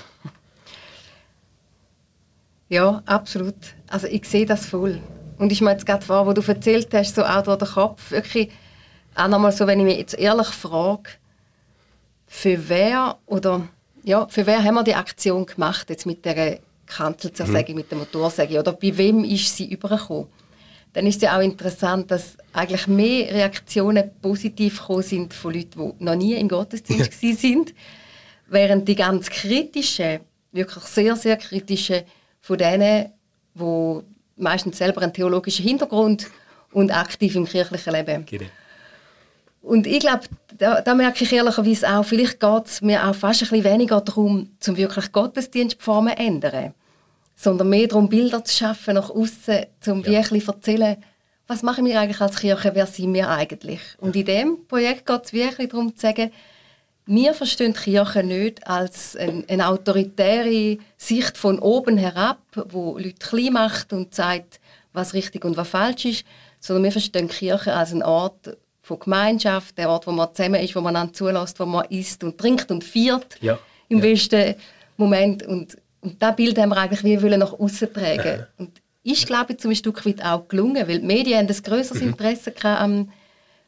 [2.68, 3.54] Ja, absolut.
[3.88, 5.00] Also ich sehe das voll.
[5.38, 8.10] Und ich meine jetzt gerade vor, wo du erzählt hast, so auch durch den Kopf,
[8.10, 8.50] wirklich,
[9.14, 11.10] auch nochmal so, wenn ich mich jetzt ehrlich frage,
[12.26, 13.68] für wer oder
[14.04, 17.78] ja, für wer haben wir die Aktion gemacht jetzt mit der Kanzelzersäge, mhm.
[17.78, 20.26] mit der Motorsäge oder bei wem ist sie übergekommen?
[20.92, 25.94] Dann ist es ja auch interessant, dass eigentlich mehr Reaktionen positiv gekommen sind von Leuten,
[25.98, 27.34] die noch nie im Gottesdienst ja.
[27.34, 27.74] sind,
[28.48, 30.20] während die ganz kritischen,
[30.52, 32.02] wirklich sehr, sehr kritischen
[32.40, 33.12] von denen,
[33.54, 34.00] die
[34.36, 36.28] meistens selber einen theologischen Hintergrund
[36.72, 38.24] und aktiv im kirchlichen Leben.
[38.26, 38.46] Genau.
[39.60, 40.22] Und ich glaube,
[40.56, 44.00] da, da, merke ich ehrlicherweise auch, vielleicht geht es mir auch fast ein bisschen weniger
[44.00, 46.74] darum, zum wirklich Gottesdienstformen zu ändern,
[47.38, 50.10] sondern mehr darum, Bilder zu schaffen nach außen, um ja.
[50.10, 50.96] wirklich zu erzählen,
[51.46, 53.80] was machen wir eigentlich als Kirche, wer sind wir eigentlich?
[53.98, 56.32] Und in diesem Projekt geht es wirklich darum zu sagen,
[57.06, 63.14] wir verstehen die Kirche nicht als eine, eine autoritäre Sicht von oben herab, wo Leute
[63.14, 64.58] klein macht und sagt,
[64.92, 66.24] was richtig und was falsch ist,
[66.58, 70.60] sondern wir verstehen die Kirche als einen Ort von Gemeinschaft, der Ort, wo man zusammen
[70.60, 73.58] ist, wo man einander zulässt, wo man isst und trinkt und feiert ja.
[73.88, 74.02] im ja.
[74.02, 74.56] besten
[74.96, 75.46] Moment.
[75.46, 78.46] Und, und das Bild haben wir eigentlich wie wollen nach außen prägen.
[78.56, 82.02] Und ist, glaube ich, zum Stück weit auch gelungen, weil die Medien haben ein größeres
[82.02, 82.08] mhm.
[82.08, 83.08] Interesse am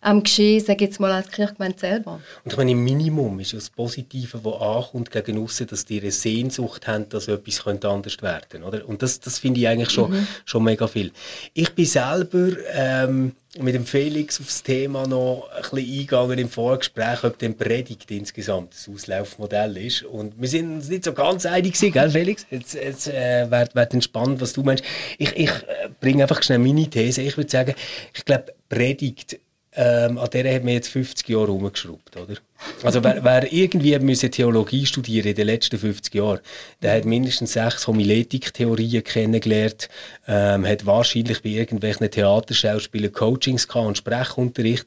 [0.01, 2.21] am Geschehen, sage jetzt mal, als Kirchgemeinde selber.
[2.45, 6.11] Und ich meine, im Minimum ist das Positive, das ankommt gegen aussen, dass die eine
[6.11, 8.67] Sehnsucht haben, dass etwas anders werden könnte.
[8.67, 8.89] Oder?
[8.89, 10.27] Und das, das finde ich eigentlich schon, mhm.
[10.45, 11.13] schon mega viel.
[11.53, 16.49] Ich bin selber ähm, mit dem Felix auf das Thema noch ein bisschen eingegangen im
[16.49, 20.05] Vorgespräch, ob denn Predigt insgesamt das Auslaufmodell ist.
[20.05, 22.47] Und wir sind uns nicht so ganz einig gewesen, gell, Felix?
[22.51, 24.85] Jetzt, jetzt äh, wäre wär spannend, was du meinst.
[25.19, 27.23] Ich, ich äh, bringe einfach schnell meine These.
[27.23, 27.75] Ich würde sagen,
[28.15, 29.41] ich glaube, Predigt
[29.73, 32.35] ähm, an der hat man jetzt 50 Jahre rumgeschraubt, oder?
[32.83, 36.41] Also wer, wer irgendwie müsse Theologie studieren in den letzten 50 Jahren,
[36.83, 39.89] der hat mindestens sechs Homiletik-Theorien kennengelernt,
[40.27, 44.87] ähm, hat wahrscheinlich bei irgendwelchen Theaterschauspielern Coachings gehabt und Sprechunterricht.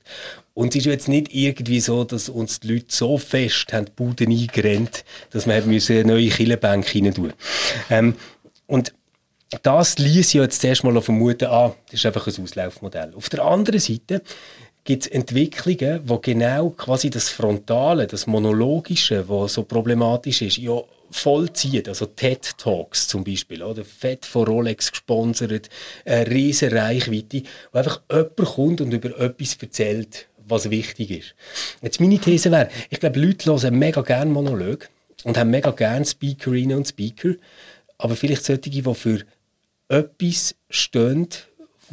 [0.54, 3.92] Und es ist jetzt nicht irgendwie so, dass uns die Leute so fest haben die
[3.92, 7.34] Buden eingerennt, dass man eine neue Killenbank rein tun
[7.90, 8.16] ähm,
[8.68, 8.94] Und
[9.62, 13.14] das ließ ja jetzt zuerst mal vermuten, ah, das ist einfach ein Auslaufmodell.
[13.16, 14.22] Auf der anderen Seite
[14.84, 20.82] gibt es Entwicklungen, wo genau quasi das Frontale, das Monologische, was so problematisch ist, ja
[21.10, 21.88] vollziehen.
[21.88, 23.86] Also TED Talks zum Beispiel, oder?
[23.86, 25.70] Fett von Rolex gesponsert,
[26.06, 31.36] eine riesige Reichweite, wo einfach jemand kommt und über etwas erzählt, was wichtig ist.
[31.82, 34.90] Jetzt meine These wäre, ich glaube, Leute hören mega gerne Monolog
[35.24, 37.36] und haben mega gerne Speakerinnen und Speaker,
[37.98, 39.22] aber vielleicht solche, die für
[39.88, 41.30] etwas stehen,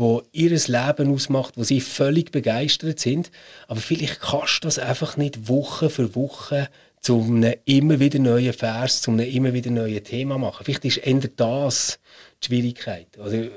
[0.00, 3.30] wo ihr Leben ausmacht, wo sie völlig begeistert sind.
[3.68, 6.70] Aber vielleicht kannst du das einfach nicht Woche für Woche
[7.02, 10.64] zu einem immer wieder neuen Vers, zu einem immer wieder neuen Thema machen.
[10.64, 11.98] Vielleicht ist eher das
[12.42, 13.08] die Schwierigkeit.
[13.22, 13.48] Also,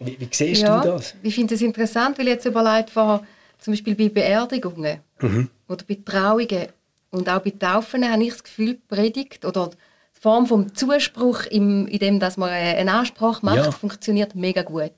[0.00, 1.14] wie, wie siehst ja, du das?
[1.22, 3.26] Ich finde es interessant, weil ich jetzt überlegt war,
[3.58, 5.48] zum Beispiel bei Beerdigungen mhm.
[5.68, 6.66] oder bei Trauungen
[7.10, 11.86] und auch bei Taufen habe ich das Gefühl, Predigt oder die Form des Zuspruch, in
[11.86, 13.70] dem dass man eine Ansprache macht, ja.
[13.70, 14.92] funktioniert mega gut.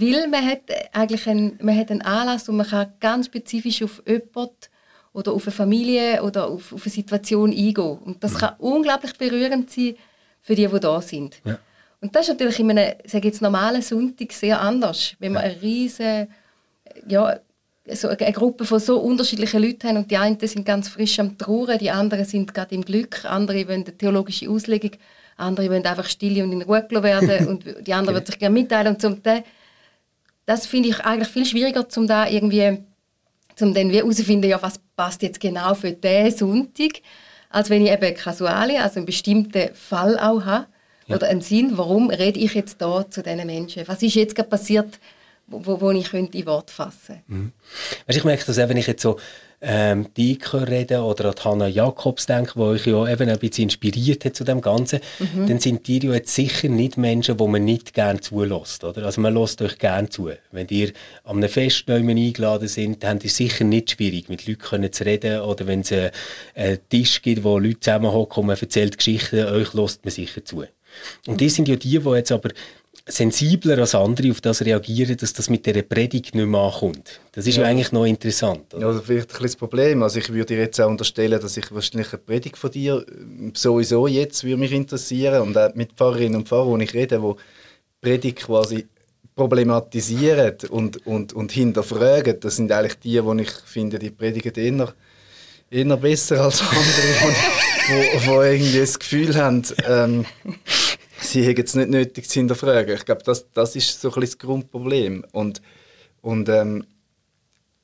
[0.00, 4.02] Weil man hat eigentlich einen, man hat einen Anlass und man kann ganz spezifisch auf
[4.06, 4.54] jemanden
[5.12, 7.98] oder auf eine Familie oder auf, auf eine Situation eingehen.
[8.04, 9.96] Und das kann unglaublich berührend sein
[10.40, 11.40] für die, die da sind.
[11.44, 11.58] Ja.
[12.00, 15.60] Und das ist natürlich in einem sage jetzt, normalen Sonntag sehr anders, wenn man eine
[15.60, 16.28] riesige,
[17.08, 17.40] ja,
[17.92, 21.36] so eine Gruppe von so unterschiedlichen Leuten haben und die einen sind ganz frisch am
[21.38, 24.92] Trauern, die anderen sind gerade im Glück, andere wollen eine theologische Auslegung,
[25.36, 28.94] andere wollen einfach still und in Ruhe werden und die anderen wollen sich gerne mitteilen
[28.94, 29.42] und zum Teil
[30.48, 32.78] das finde ich eigentlich viel schwieriger, um da irgendwie
[33.54, 37.02] zum dann herauszufinden, ja, was passt jetzt genau für diesen Sonntag,
[37.50, 40.66] als wenn ich eben Kasuale, also einen bestimmten Fall auch habe
[41.06, 41.16] ja.
[41.16, 43.86] oder einen Sinn, warum rede ich jetzt da zu diesen Menschen?
[43.86, 44.98] Was ist jetzt gerade passiert,
[45.48, 47.52] wo, wo ich könnte in Wort fassen mhm.
[48.06, 49.18] weißt, Ich merke das auch, wenn ich jetzt so
[49.60, 54.24] ähm, dich reden oder an Hanna Jakobs denken, die euch ja eben ein bisschen inspiriert
[54.24, 55.48] hat zu dem Ganzen, mhm.
[55.48, 59.04] dann sind die ja jetzt sicher nicht Menschen, wo man nicht gerne zulässt, oder?
[59.04, 60.30] Also man lässt euch gerne zu.
[60.52, 60.92] Wenn ihr
[61.24, 65.40] an einem Fest eingeladen sind, dann habt ihr sicher nicht schwierig, mit Leuten zu reden
[65.40, 66.10] oder wenn es einen,
[66.54, 70.64] einen Tisch gibt, wo Leute zusammenhocken und man erzählt Geschichten, euch lässt man sicher zu.
[71.26, 72.50] Und die sind ja die, die jetzt aber
[73.08, 77.20] sensibler als andere auf das reagieren, dass das mit der Predigt nicht mehr ankommt.
[77.32, 78.74] Das ist ja, ja eigentlich noch interessant.
[78.74, 78.86] Oder?
[78.86, 80.02] Ja, das vielleicht ein das Problem.
[80.02, 83.50] Also ich würde dir jetzt auch unterstellen, dass ich wahrscheinlich eine Predigt von dir äh,
[83.54, 87.36] sowieso jetzt würde mich interessieren und auch mit Pfarrerinnen und Pfarrern, wo ich rede, wo
[88.00, 88.86] Predigt quasi
[89.34, 94.94] problematisieren und, und, und hinterfragen, das sind eigentlich die, wo ich finde, die predigen eher,
[95.70, 97.34] eher besser als andere,
[97.88, 100.26] die irgendwie das Gefühl haben, ähm,
[101.20, 102.94] sie haben es nicht nötig zu hinterfragen.
[102.94, 105.24] Ich glaube, das, das ist so ein das Grundproblem.
[105.32, 105.60] Und,
[106.22, 106.84] und, ähm,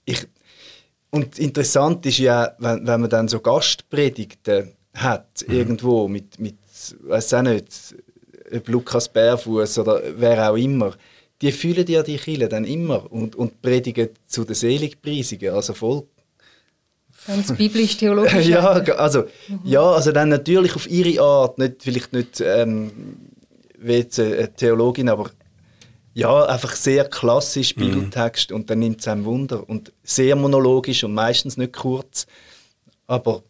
[0.04, 0.26] ich,
[1.10, 5.54] und interessant ist ja, wenn, wenn man dann so Gastpredigten hat, mhm.
[5.54, 6.56] irgendwo mit, mit
[7.02, 7.94] weiß auch nicht,
[8.52, 10.94] ob Lukas Bärfuß oder wer auch immer,
[11.40, 16.06] die fühlen ja die Kirche dann immer und, und predigen zu den Seligpreisungen, also voll
[17.26, 18.46] Ganz biblisch-theologisch.
[18.46, 19.60] ja, also, mhm.
[19.64, 22.90] ja, also dann natürlich auf ihre Art, nicht, vielleicht nicht ähm,
[23.78, 25.30] wie jetzt eine Theologin, aber
[26.14, 27.80] ja, einfach sehr klassisch mhm.
[27.80, 28.56] Bibeltext mhm.
[28.56, 32.26] und dann nimmt es einem Wunder und sehr monologisch und meistens nicht kurz,
[33.06, 33.42] aber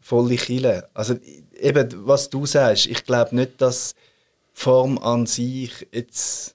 [0.00, 0.88] volle Chile.
[0.94, 1.16] Also
[1.60, 3.94] eben, was du sagst, ich glaube nicht, dass
[4.52, 6.54] Form an sich jetzt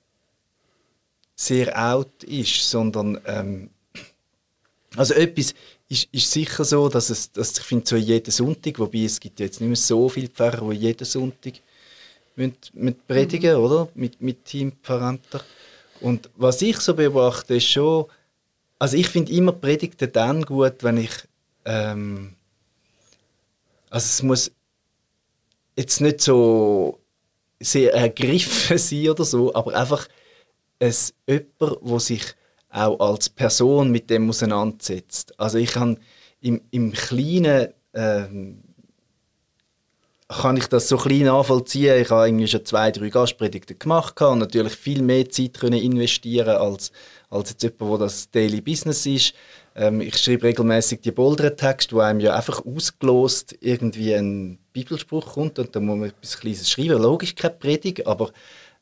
[1.36, 3.70] sehr out ist, sondern ähm,
[4.96, 5.54] also etwas,
[5.92, 9.42] ist, ist sicher so, dass es, dass ich finde, so jeden Sonntag, wobei es gibt
[9.42, 11.56] jetzt nicht mehr so viele Pfarrer, die jeden Sonntag
[12.38, 13.64] mit, mit predigen, mhm.
[13.64, 13.90] oder?
[13.94, 15.42] Mit, mit Teampfarrämtern.
[16.00, 18.06] Und was ich so beobachte, ist schon,
[18.80, 21.12] also ich finde immer Predigten dann gut, wenn ich,
[21.66, 22.36] ähm,
[23.90, 24.52] also es muss
[25.76, 27.00] jetzt nicht so
[27.60, 30.08] sehr ergriffen sein oder so, aber einfach
[30.80, 32.24] es jemand, wo sich
[32.72, 35.40] auch als Person mit dem auseinandersetzt.
[35.40, 36.00] Also ich kann
[36.40, 38.64] im, im Kleinen ähm,
[40.28, 42.02] kann ich das so klein nachvollziehen.
[42.02, 46.56] Ich habe irgendwie schon zwei, drei Gastpredigten gemacht und natürlich viel mehr Zeit können investieren
[46.56, 46.92] als,
[47.30, 49.34] als jetzt jemand, wo das Daily Business ist.
[49.76, 55.60] Ähm, ich schreibe regelmäßig die Boulder-Text, wo einem ja einfach ausgelost irgendwie ein Bibelspruch kommt
[55.60, 57.02] und dann muss man etwas Kleines schreiben.
[57.02, 58.32] Logisch keine Predigt, aber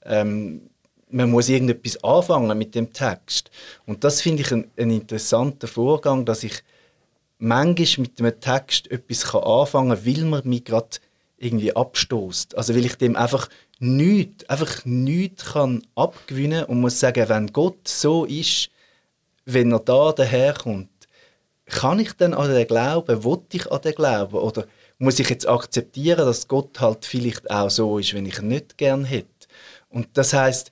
[0.03, 0.68] ähm,
[1.09, 3.49] man muss irgendetwas anfangen mit dem Text.
[3.85, 6.63] Und das finde ich einen, interessanten Vorgang, dass ich
[7.39, 10.97] manchmal mit einem Text etwas anfangen kann, weil man mich gerade
[11.37, 12.55] irgendwie abstoßt.
[12.55, 17.87] Also weil ich dem einfach nichts, einfach nichts kann abgewinnen und muss sagen, wenn Gott
[17.87, 18.69] so ist,
[19.45, 20.89] wenn er da daherkommt,
[21.65, 24.65] kann ich dann an den Glauben, will ich an den Glauben oder
[24.97, 28.77] muss ich jetzt akzeptieren, dass Gott halt vielleicht auch so ist, wenn ich ihn nicht
[28.77, 29.27] gern hätte.
[29.89, 30.71] Und das heißt,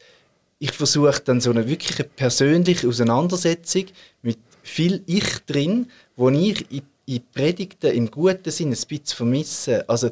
[0.60, 3.86] ich versuche dann so eine wirkliche persönliche Auseinandersetzung
[4.22, 9.88] mit viel Ich drin, wo ich in, in Predigten im guten Sinne ein bisschen vermisse.
[9.88, 10.10] Also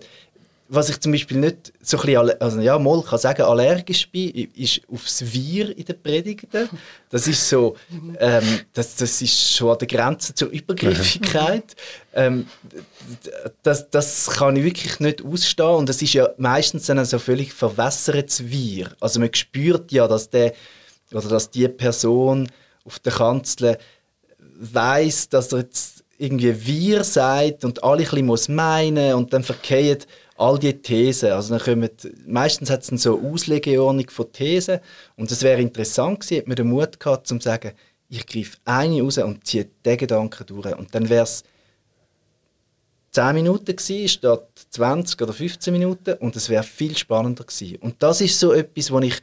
[0.67, 4.49] was ich zum Beispiel nicht so ein bisschen, also ja, mal kann sagen, allergisch bin,
[4.55, 6.67] ist aufs Wir in den Predigten.
[7.09, 7.75] Das ist so,
[8.19, 11.75] ähm, das, das ist schon an der Grenze zur Übergriffigkeit.
[12.13, 12.47] ähm,
[13.61, 17.53] das, das kann ich wirklich nicht ausstehen und das ist ja meistens dann so völlig
[17.53, 18.89] verwässertes Wir.
[18.99, 20.53] Also man spürt ja, dass der
[21.11, 22.49] oder dass die Person
[22.83, 23.77] auf der Kanzel
[24.39, 29.43] weiß, dass er jetzt irgendwie wir sagt und alle ein bisschen muss meinen und dann
[29.43, 29.99] verkehren
[30.35, 31.31] all die Thesen.
[31.31, 31.89] Also dann kommen,
[32.27, 34.79] meistens hat es so eine Auslegeordnung von Thesen
[35.15, 37.71] und es wäre interessant gewesen, hätte man den Mut gehabt, zu sagen,
[38.09, 40.75] ich greife eine raus und ziehe den Gedanken durch.
[40.75, 41.43] Und dann wäre es
[43.11, 47.77] 10 Minuten gewesen, statt 20 oder 15 Minuten und es wäre viel spannender gewesen.
[47.77, 49.21] Und das ist so etwas, wo ich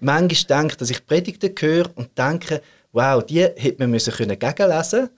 [0.00, 5.10] manchmal denke, dass ich Predigten höre und denke, wow, die hätte man müssen können gegenlesen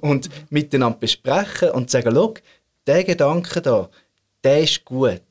[0.00, 2.34] und miteinander besprechen und sagen, schau,
[2.86, 3.90] der Gedanke da,
[4.44, 5.22] der ist gut.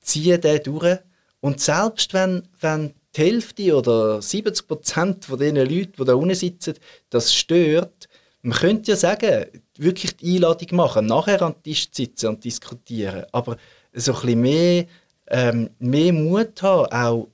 [0.00, 0.98] Ziehe den durch.
[1.40, 6.34] Und selbst wenn, wenn die Hälfte oder 70 Prozent von den Leuten, die da unten
[6.34, 6.74] sitzen,
[7.10, 8.08] das stört,
[8.42, 13.26] man könnte ja sagen, wirklich die Einladung machen, nachher an den Tisch sitzen und diskutieren.
[13.32, 13.56] Aber
[13.92, 14.86] so ein bisschen mehr,
[15.28, 17.28] ähm, mehr Mut haben, auch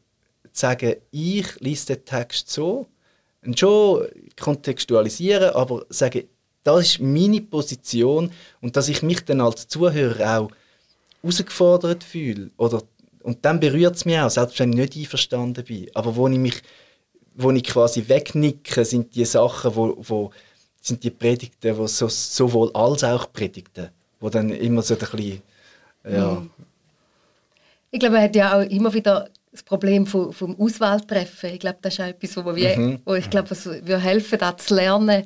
[0.53, 2.87] zu sagen, ich lese den Text so,
[3.45, 4.07] und schon
[4.41, 6.25] kontextualisieren, aber sagen,
[6.63, 8.31] das ist meine Position
[8.63, 10.51] und dass ich mich dann als Zuhörer auch
[11.25, 12.51] herausgefordert fühle.
[12.57, 12.83] Oder,
[13.23, 15.91] und dann berührt es mich auch, selbst wenn ich nicht einverstanden bin.
[15.95, 16.63] Aber wo ich mich
[17.35, 20.31] wo ich quasi wegnicke, sind die Sachen, wo, wo
[20.81, 25.43] sind die Predigten, die so, sowohl als auch Predigten, wo dann immer so ein bisschen,
[26.09, 26.35] ja.
[26.35, 26.51] Mhm.
[27.91, 31.51] Ich glaube, er hat ja auch immer wieder das Problem vom, vom Auswahltreffen.
[31.51, 32.99] Ich glaube, das ist auch etwas, wo, wir, mhm.
[33.05, 35.25] wo ich glaube, was wir helfen, da zu lernen,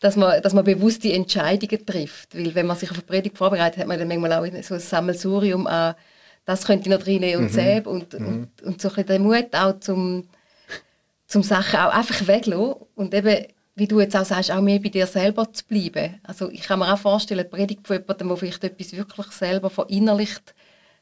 [0.00, 2.36] dass man, dass man bewusste Entscheidungen trifft.
[2.36, 4.80] Weil wenn man sich auf eine Predigt vorbereitet, hat man dann manchmal auch so ein
[4.80, 5.94] Sammelsurium an,
[6.44, 7.86] das könnte ich noch drin und mhm.
[7.86, 8.26] und, mhm.
[8.26, 10.28] und, und so ein bisschen den Mut auch zum,
[11.26, 14.88] zum Sachen auch einfach weglassen und eben wie du jetzt auch sagst, auch mehr bei
[14.88, 16.18] dir selber zu bleiben.
[16.22, 19.68] Also ich kann mir auch vorstellen, eine Predigt von jemandem, der vielleicht etwas wirklich selber
[19.68, 20.54] verinnerlicht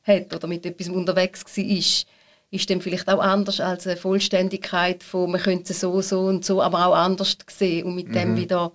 [0.02, 2.06] hat oder mit etwas unterwegs war, ist,
[2.50, 6.44] ist dann vielleicht auch anders als eine Vollständigkeit von, man könnte es so, so und
[6.44, 8.12] so, aber auch anders sehen und mit mhm.
[8.12, 8.72] dem wieder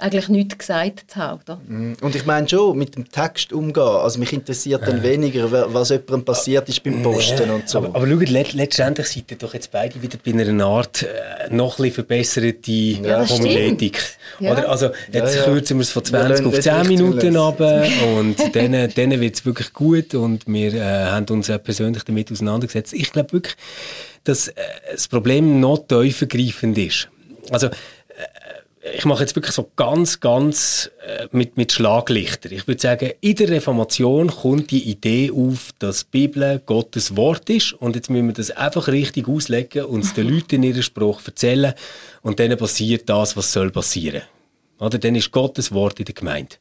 [0.00, 1.40] eigentlich nichts gesagt zu haben.
[1.42, 1.60] Oder?
[1.66, 1.96] Mhm.
[2.00, 3.82] Und ich meine schon, mit dem Text umgehen.
[3.82, 7.54] Also mich interessiert dann weniger, was jemandem passiert ist beim Posten nee.
[7.54, 7.78] und so.
[7.78, 11.52] Aber, aber schau, let letztendlich seid ihr doch jetzt beide wieder bei einer Art äh,
[11.54, 14.00] noch ein verbesserte ja, Homiletik.
[14.38, 14.52] Ja.
[14.52, 14.68] Oder?
[14.68, 19.20] Also jetzt ja, kürzen wir es von 20 auf 10 Minuten ab und dann, dann
[19.20, 22.92] wird es wirklich gut und wir äh, haben uns auch persönlich damit auseinandergesetzt.
[22.92, 23.56] Ich glaube wirklich,
[24.24, 24.54] dass äh,
[24.92, 27.08] das Problem noch tiefergreifend ist.
[27.50, 27.68] Also
[28.82, 32.50] ich mache jetzt wirklich so ganz, ganz äh, mit, mit Schlaglichter.
[32.50, 37.50] Ich würde sagen, in der Reformation kommt die Idee auf, dass die Bibel Gottes Wort
[37.50, 40.82] ist und jetzt müssen wir das einfach richtig auslegen und es den Leuten in ihrem
[40.82, 41.74] Spruch erzählen
[42.22, 44.22] und dann passiert das, was soll passieren.
[44.80, 44.98] Oder?
[44.98, 46.56] Dann ist Gottes Wort in der Gemeinde.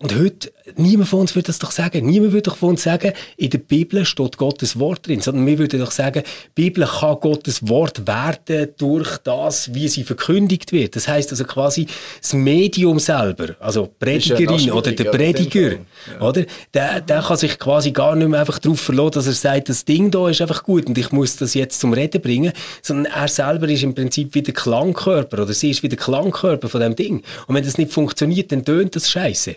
[0.00, 2.06] Und heute, niemand von uns würde das doch sagen.
[2.06, 5.20] Niemand würde doch von uns sagen, in der Bibel steht Gottes Wort drin.
[5.20, 6.22] Sondern wir würden doch sagen,
[6.56, 10.96] die Bibel kann Gottes Wort werden durch das, wie sie verkündigt wird.
[10.96, 11.86] Das heißt also quasi
[12.20, 16.20] das Medium selber, also Predigerin oder der Prediger, ja.
[16.20, 16.44] oder?
[16.74, 19.84] Der, der kann sich quasi gar nicht mehr einfach darauf verlassen, dass er sagt, das
[19.84, 23.28] Ding da ist einfach gut und ich muss das jetzt zum Reden bringen, sondern er
[23.28, 26.96] selber ist im Prinzip wie der Klangkörper oder sie ist wie der Klangkörper von dem
[26.96, 27.22] Ding.
[27.46, 29.56] Und wenn das nicht funktioniert, dann tönt das scheiße.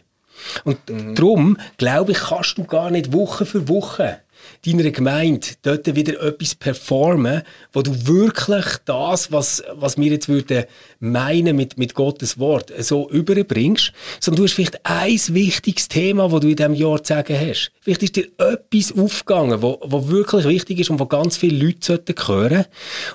[0.64, 1.16] Und mhm.
[1.16, 4.20] darum, glaube ich, kannst du gar nicht Woche für Woche
[4.66, 7.42] deiner Gemeinde dort wieder etwas performen,
[7.74, 10.64] wo du wirklich das, was, was wir jetzt würden
[11.00, 16.40] meinen mit, mit Gottes Wort, so überbringst, sondern du hast vielleicht ein wichtiges Thema, das
[16.40, 17.72] du in diesem Jahr zu sagen hast.
[17.82, 21.80] Vielleicht ist dir etwas aufgegangen, wo, wo wirklich wichtig ist und wo ganz viele Leute
[21.82, 22.66] sollten hören.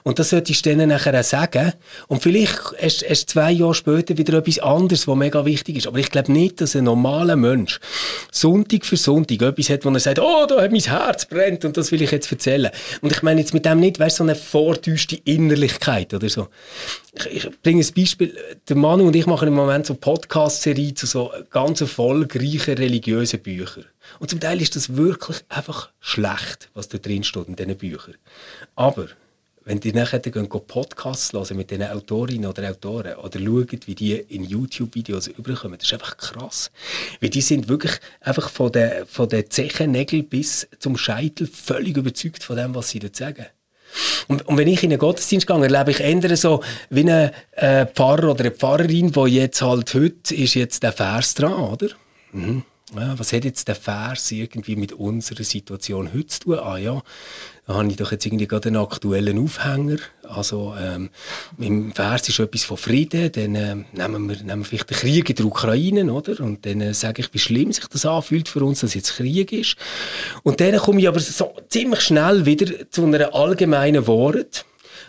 [0.02, 1.72] Und das solltest du denen nachher auch sagen.
[2.06, 5.87] Und vielleicht hast du zwei Jahre später wieder etwas anderes, was mega wichtig ist.
[5.87, 7.80] Aber ich glaube nicht, dass ein normaler Mensch
[8.30, 11.24] Sonntag für Sonntag etwas hat, wo er sagt, oh, da hat mein Herz
[11.64, 12.70] und das will ich jetzt erzählen.
[13.01, 16.48] Und ich meine jetzt mit dem nicht, weißt so eine vortäuschte Innerlichkeit oder so.
[17.14, 18.37] Ich, ich bringe ein Beispiel.
[18.68, 23.87] Der Manu und ich machen im Moment so Podcast-Serie zu so ganz erfolgreichen religiösen Büchern.
[24.18, 28.14] Und zum Teil ist das wirklich einfach schlecht, was da drin steht in diesen Büchern.
[28.74, 29.09] Aber
[29.68, 34.14] wenn die nachher gehen, Podcasts hören mit diesen Autorinnen oder Autoren oder schauen, wie die
[34.14, 36.70] in YouTube-Videos überkommen, das ist einfach krass.
[37.20, 42.42] Weil die sind wirklich einfach von den, von den Zechennägeln bis zum Scheitel völlig überzeugt
[42.42, 43.44] von dem, was sie da sagen.
[44.26, 47.85] Und, und, wenn ich in einen Gottesdienst gehe, erlebe ich eher so wie ein äh,
[47.85, 51.88] Pfarrer oder eine Pfarrerin, wo jetzt halt heute ist jetzt der Vers dran, oder?
[52.33, 52.64] Mhm.
[52.96, 56.59] Ja, was hat jetzt der Vers irgendwie mit unserer Situation heute zu tun?
[56.59, 57.02] Ah ja,
[57.68, 59.98] da habe ich doch jetzt irgendwie gerade einen aktuellen Aufhänger.
[60.22, 61.11] Also ähm,
[61.59, 65.28] im Vers ist etwas von Frieden, dann äh, nehmen, wir, nehmen wir vielleicht den Krieg
[65.28, 66.40] in der Ukraine, oder?
[66.40, 69.52] Und dann äh, sage ich, wie schlimm sich das anfühlt für uns, dass jetzt Krieg
[69.52, 69.76] ist.
[70.44, 74.64] Und dann komme ich aber so ziemlich schnell wieder zu einer allgemeinen Wort,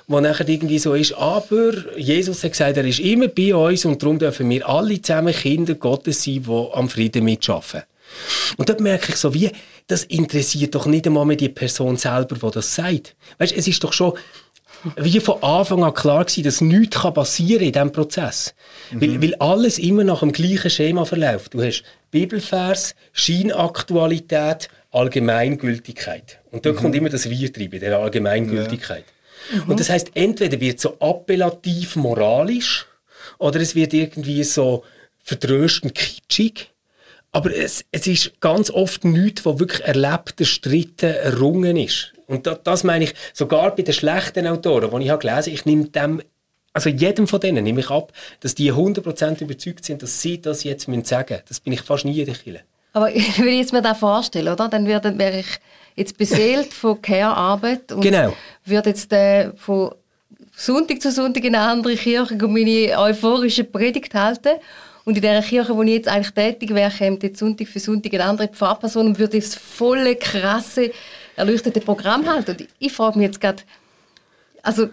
[0.07, 4.03] wo nachher irgendwie so ist, aber Jesus hat gesagt, er ist immer bei uns und
[4.03, 7.83] darum dürfen wir alle zusammen Kinder Gottes sein, die am Frieden mitschaffen.
[8.57, 9.51] Und dort merke ich so wie,
[9.87, 13.15] das interessiert doch nicht einmal mehr die Person selber, die das sagt.
[13.37, 14.13] Weißt, es ist doch schon
[14.95, 18.53] wie von Anfang an klar gewesen, dass nichts passieren kann in diesem Prozess.
[18.91, 19.01] Mhm.
[19.01, 21.53] Weil, weil alles immer nach dem gleichen Schema verläuft.
[21.53, 26.39] Du hast Bibelvers, Scheinaktualität, Allgemeingültigkeit.
[26.51, 26.75] Und da mhm.
[26.77, 29.05] kommt immer das Wir drin, bei der Allgemeingültigkeit.
[29.51, 29.63] Ja.
[29.63, 29.69] Mhm.
[29.69, 32.85] Und das heißt, entweder wird es so appellativ moralisch
[33.37, 34.83] oder es wird irgendwie so
[35.23, 36.71] vertröstend kitschig.
[37.31, 42.13] Aber es, es ist ganz oft nichts, was wirklich erlebt, erstritten, errungen ist.
[42.27, 45.65] Und das, das meine ich, sogar bei den schlechten Autoren, die ich habe gelesen ich
[45.65, 46.21] nehme dem,
[46.73, 50.63] also jedem von denen nehme ich ab, dass die 100% überzeugt sind, dass sie das
[50.63, 51.43] jetzt sagen müssen.
[51.47, 52.61] Das bin ich fast nie in der Kirche.
[52.93, 55.59] Aber wenn ich jetzt mir das vorstelle, oder, dann wäre ich
[55.95, 58.33] jetzt beseelt von Care-Arbeit und genau.
[58.65, 59.91] würde jetzt äh, von
[60.55, 64.59] Sonntag zu Sonntag in eine andere Kirche meine euphorische Predigt halten.
[65.09, 68.13] Und in dieser Kirche, wo ich jetzt eigentlich tätig wäre, kommt jetzt Sonntag für Sonntag
[68.13, 70.91] eine andere Pfarrperson und würde das volle, krasse,
[71.35, 72.51] erleuchtete Programm halten.
[72.51, 73.63] Und ich frage mich jetzt gerade,
[74.61, 74.89] also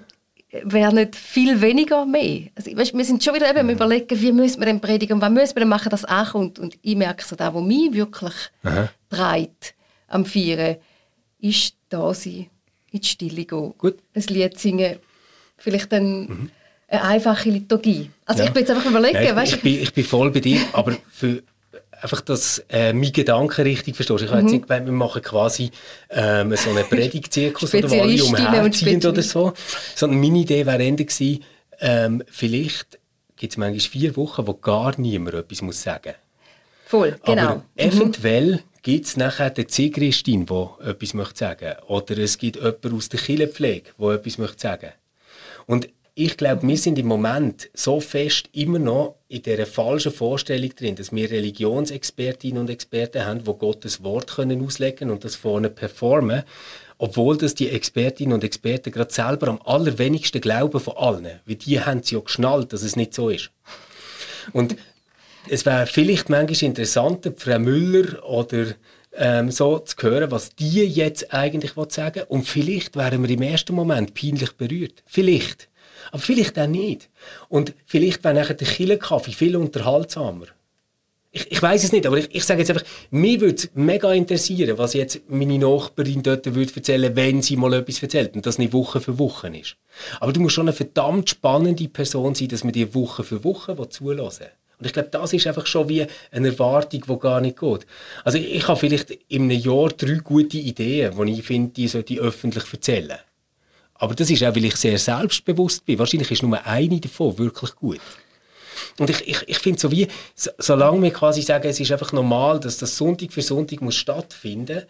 [0.63, 2.45] wäre nicht viel weniger mehr.
[2.55, 5.21] Also, weißt, wir sind schon wieder eben am überlegen, wie müssen wir denn predigen und
[5.21, 6.59] was müssen wir denn machen, dass es ankommt.
[6.59, 8.33] Und ich merke so, da, wo mich wirklich
[9.11, 9.75] treibt
[10.09, 10.77] am Feiern,
[11.41, 12.47] ist da sein,
[12.91, 13.99] in die Stille gehen, Gut.
[14.15, 14.97] ein Lied singen,
[15.59, 16.51] vielleicht dann
[16.89, 18.11] eine einfache Liturgie.
[18.27, 20.41] Also ich bin jetzt einfach überlegen, Nein, ich, weißt ich, bin, ich bin voll bei
[20.41, 21.43] dir, aber für
[22.03, 24.23] einfach, dass äh, mein Gedanken richtig verstehst.
[24.23, 25.71] Ich habe jetzt nicht gemeint, wir machen quasi
[26.11, 29.53] ähm, so einen Predigtzirkus oder wo alle umherziehen oder so.
[29.95, 31.45] Sondern meine Idee wäre eher gewesen,
[31.81, 32.99] ähm, vielleicht
[33.37, 36.15] gibt es manchmal vier Wochen, wo gar niemand etwas muss sagen.
[36.87, 37.43] Voll, genau.
[37.43, 41.75] Aber eventuell gibt es nachher den Zigristin, der etwas möchte sagen.
[41.89, 44.93] Oder es gibt jemanden aus der Killenpflege, der etwas möchte sagen.
[45.67, 45.89] Und
[46.19, 50.97] ich glaube, wir sind im Moment so fest immer noch in dieser falschen Vorstellung drin,
[50.97, 56.45] dass wir Religionsexpertinnen und Experten haben, die Gottes Wort können auslegen und das vorne performen,
[56.97, 61.41] obwohl das die Expertinnen und Experten gerade selber am allerwenigsten glauben von allen.
[61.45, 63.51] Weil die haben es ja geschnallt, dass es nicht so ist.
[64.55, 64.75] Und
[65.51, 68.69] es wäre vielleicht manchmal interessanter, Frau Müller oder
[69.13, 72.29] ähm, so zu hören, was die jetzt eigentlich sagen wollen.
[72.29, 75.03] Und vielleicht wären wir im ersten Moment peinlich berührt.
[75.05, 75.69] Vielleicht.
[76.11, 77.09] Aber vielleicht auch nicht.
[77.49, 80.47] Und vielleicht wäre nachher der Killenkaffee viel unterhaltsamer.
[81.37, 84.11] Ich, ich weiß es nicht, aber ich, ich sage jetzt einfach, mich würde es mega
[84.13, 88.57] interessieren, was jetzt meine Nachbarin dort würde erzählen, wenn sie mal etwas erzählt und das
[88.57, 89.77] nicht Woche für Woche ist.
[90.21, 93.77] Aber du musst schon eine verdammt spannende Person sein, dass man dir Woche für Woche
[93.91, 94.47] zulassen.
[94.79, 97.87] Und ich glaube, das ist einfach schon wie eine Erwartung, die gar nicht geht.
[98.25, 101.89] Also ich, ich habe vielleicht in einem Jahr drei gute Ideen, die ich finde, die
[101.89, 103.19] sollte ich öffentlich erzählen.
[103.99, 105.99] Aber das ist auch, weil ich sehr selbstbewusst bin.
[105.99, 108.01] Wahrscheinlich ist nur eine davon wirklich gut.
[108.99, 112.13] Und ich, ich, ich finde so wie, so, solange wir quasi sagen, es ist einfach
[112.13, 114.83] normal, dass das Sonntag für Sonntag muss stattfinden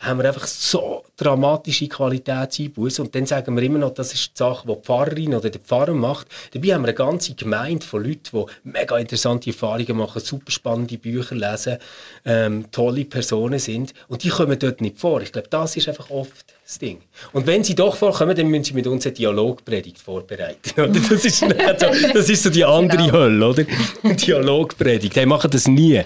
[0.00, 4.38] haben wir einfach so dramatische Qualitätseinbußen und dann sagen wir immer noch, das ist die
[4.38, 6.26] Sache, die die Pfarrerin oder der Pfarrer macht.
[6.52, 10.98] Dabei haben wir eine ganze Gemeinde von Leuten, die mega interessante Erfahrungen machen, super spannende
[10.98, 11.78] Bücher lesen,
[12.24, 15.22] ähm, tolle Personen sind und die kommen dort nicht vor.
[15.22, 16.98] Ich glaube, das ist einfach oft das Ding.
[17.32, 20.70] Und wenn sie doch vorkommen, dann müssen sie mit uns eine Dialogpredigt vorbereiten.
[20.80, 20.88] Oder?
[20.88, 23.12] Das, ist so, das ist so die andere Genau.
[23.12, 23.64] Hölle, oder?
[24.14, 25.14] Dialogpredigt.
[25.16, 26.00] Hey, machen das nie.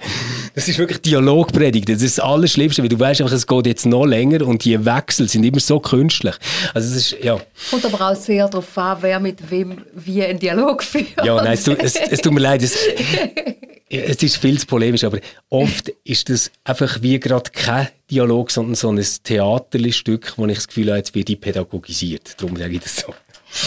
[0.59, 1.88] Das ist wirklich Dialogpredigt.
[1.88, 4.84] Das ist das Allerschlimmste, weil du weißt einfach, es geht jetzt noch länger und die
[4.84, 6.34] Wechsel sind immer so künstlich.
[6.74, 7.38] Also es ist, ja.
[7.70, 11.06] Kommt aber auch sehr darauf an, wer mit wem wie einen Dialog führt.
[11.24, 12.76] Ja, nein, es, tut- es, es tut mir leid, es,
[13.88, 18.74] es ist viel zu polemisch, aber oft ist das einfach wie gerade kein Dialog, sondern
[18.74, 22.34] so ein Theaterstück, wo ich das Gefühl habe, jetzt wird die pädagogisiert.
[22.36, 23.14] Darum sage ich das so.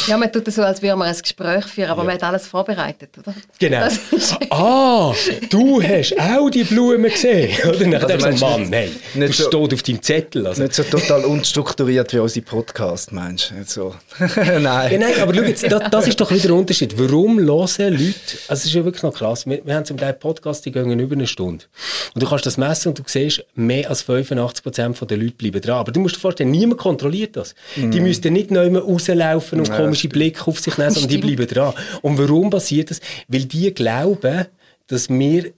[0.07, 2.47] Ja, man tut es so, als würde man ein Gespräch führen, aber man hat alles
[2.47, 3.33] vorbereitet, oder?
[3.59, 3.87] Genau.
[4.49, 5.13] Ah,
[5.49, 7.51] du hast auch die Blumen gesehen.
[7.67, 7.77] Oder?
[7.79, 10.47] Dann Also du Mann, nein, nicht das so- steht auf deinem Zettel.
[10.47, 10.61] Also.
[10.63, 13.55] Nicht so total unstrukturiert wie unsere Podcast, meinst du?
[13.55, 13.95] Nicht so.
[14.35, 14.99] Ja, Nein.
[14.99, 16.97] nein, aber schau jetzt, das, das ist doch wieder der Unterschied.
[16.97, 18.13] Warum hören Leute,
[18.47, 20.99] also es ist ja wirklich noch krass, wir, wir haben zum Teil Podcasts, die gehen
[20.99, 21.65] über eine Stunde.
[22.13, 25.77] Und du kannst das messen und du siehst, mehr als 85% der Leute bleiben dran.
[25.77, 27.55] Aber du musst dir vorstellen, niemand kontrolliert das.
[27.75, 30.09] Die müssten nicht neu rauslaufen und Ja, komische.
[30.09, 31.73] Blicke auf sich nehmen, sondern die bleiben dran.
[32.01, 32.99] Und warum passiert das?
[33.27, 34.45] Weil die glauben,
[34.87, 35.51] dass wir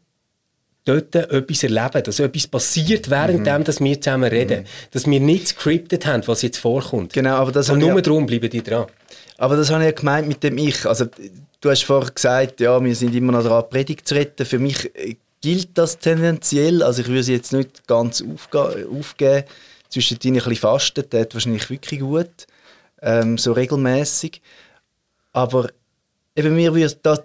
[0.85, 4.65] dort etwas erleben, dass etwas passiert, während dem, dass wir zusammen reden.
[4.91, 7.13] Dass wir nicht scriptet haben, was jetzt vorkommt.
[7.13, 8.87] Genau, aber das Und nur ja- darum bleiben die dran.
[9.37, 10.85] Aber das habe ich ja gemeint mit dem Ich.
[10.85, 11.05] Also,
[11.61, 14.45] du hast vorher gesagt, ja, wir sind immer noch dran, Predigt zu retten.
[14.45, 16.83] Für mich äh, gilt das tendenziell.
[16.83, 19.43] Also ich würde sie jetzt nicht ganz aufge aufgeben.
[19.89, 22.47] Zwischendrin ein bisschen fasten, das tut wahrscheinlich wirklich gut.
[23.03, 24.41] Ähm, so regelmäßig.
[25.33, 25.69] Aber
[26.35, 27.19] eben mir würde da,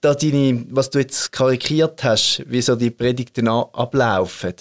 [0.00, 4.54] da deine, was du jetzt karikiert hast, wie so die Predigten ablaufen,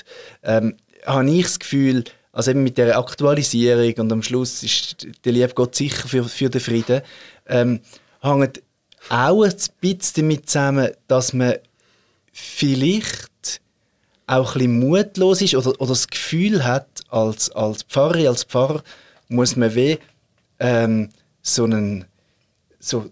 [0.43, 5.33] ähm, habe ich das Gefühl, also eben mit der Aktualisierung und am Schluss ist der
[5.33, 7.01] liebe Gott sicher für, für den Frieden,
[7.47, 7.81] ähm,
[8.21, 8.61] hängt
[9.09, 11.55] auch ein bisschen damit zusammen, dass man
[12.31, 13.61] vielleicht
[14.27, 18.83] auch ein bisschen mutlos ist oder, oder das Gefühl hat, als, als Pfarrerin, als Pfarrer
[19.27, 19.97] muss man wie
[20.61, 21.09] ähm,
[21.41, 22.05] so einen
[22.79, 23.09] so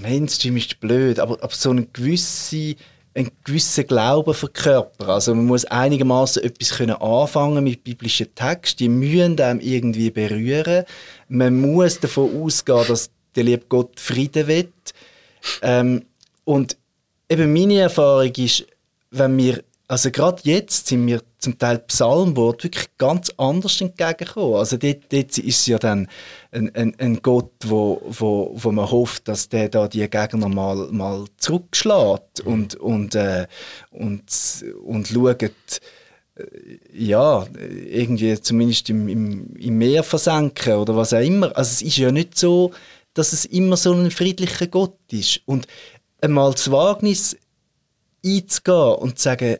[0.00, 2.76] Mainstream ist blöd, aber, aber so einen gewissen,
[3.14, 5.10] einen gewissen Glauben verkörpern.
[5.10, 10.84] Also man muss einigermaßen etwas können anfangen mit biblischen Texten, die müssen einem irgendwie berühren.
[11.28, 14.72] Man muss davon ausgehen, dass der liebe Gott Frieden will.
[15.60, 16.06] Ähm,
[16.44, 16.78] und
[17.28, 18.66] eben meine Erfahrung ist,
[19.10, 24.56] wenn wir, also gerade jetzt sind mir zum Teil Psalmwort wirklich ganz anders entgegengekommen.
[24.56, 26.08] Also dort, dort ist es ja dann
[26.52, 30.88] ein, ein, ein Gott, wo, wo, wo man hofft, dass der da die Gegner mal,
[30.90, 33.46] mal zurückschlägt und, und, äh,
[33.90, 34.24] und,
[34.84, 35.80] und schaut,
[36.92, 37.46] ja,
[37.86, 41.56] irgendwie zumindest im, im, im Meer versenken oder was auch immer.
[41.56, 42.72] Also es ist ja nicht so,
[43.14, 45.40] dass es immer so ein friedlicher Gott ist.
[45.46, 45.68] Und
[46.20, 47.36] einmal das Wagnis
[48.24, 49.58] einzugehen und zu sagen,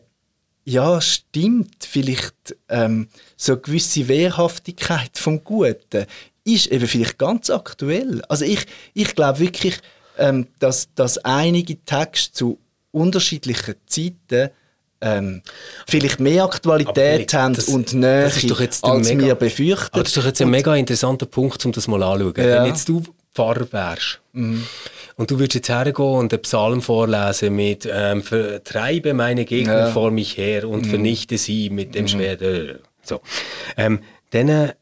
[0.64, 6.06] ja, stimmt, vielleicht ähm, so eine gewisse Wehrhaftigkeit vom Guten
[6.44, 8.22] ist eben vielleicht ganz aktuell.
[8.28, 9.78] Also ich, ich glaube wirklich,
[10.18, 12.58] ähm, dass, dass einige Texte zu
[12.92, 14.50] unterschiedlichen Zeiten
[15.00, 15.42] ähm,
[15.86, 18.42] vielleicht mehr Aktualität haben das, und näher, als
[19.08, 19.98] mega, wir befürchten.
[19.98, 22.34] das ist doch jetzt ein mega interessanter Punkt, um das mal anzuschauen.
[22.36, 22.62] Ja.
[22.62, 23.02] Wenn jetzt du
[23.34, 24.64] Pfarrer wärst mhm.
[25.16, 29.90] und du würdest jetzt hergehen und einen Psalm vorlesen mit ähm, «Vertreibe meine Gegner ja.
[29.90, 30.90] vor mich her und mhm.
[30.90, 32.08] vernichte sie mit dem mhm.
[32.08, 32.80] Schwert».
[33.02, 33.20] So.
[33.76, 34.72] Ähm, dann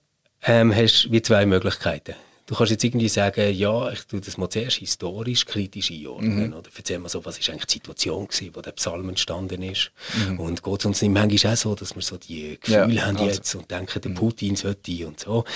[0.45, 2.15] ähm, hast du wie zwei Möglichkeiten.
[2.53, 6.49] Du kannst jetzt irgendwie sagen, ja, ich tue das mal zuerst historisch, kritisch einordnen.
[6.49, 6.53] Mhm.
[6.53, 9.91] Oder erzähl mal so, was ist eigentlich die Situation gewesen, wo der Psalm entstanden ist.
[10.29, 10.39] Mhm.
[10.39, 13.17] Und geht es uns nicht manchmal auch so, dass wir so die Gefühle ja, haben
[13.17, 13.31] also.
[13.31, 14.17] jetzt und denken, der mhm.
[14.17, 15.47] Putin sollte und so.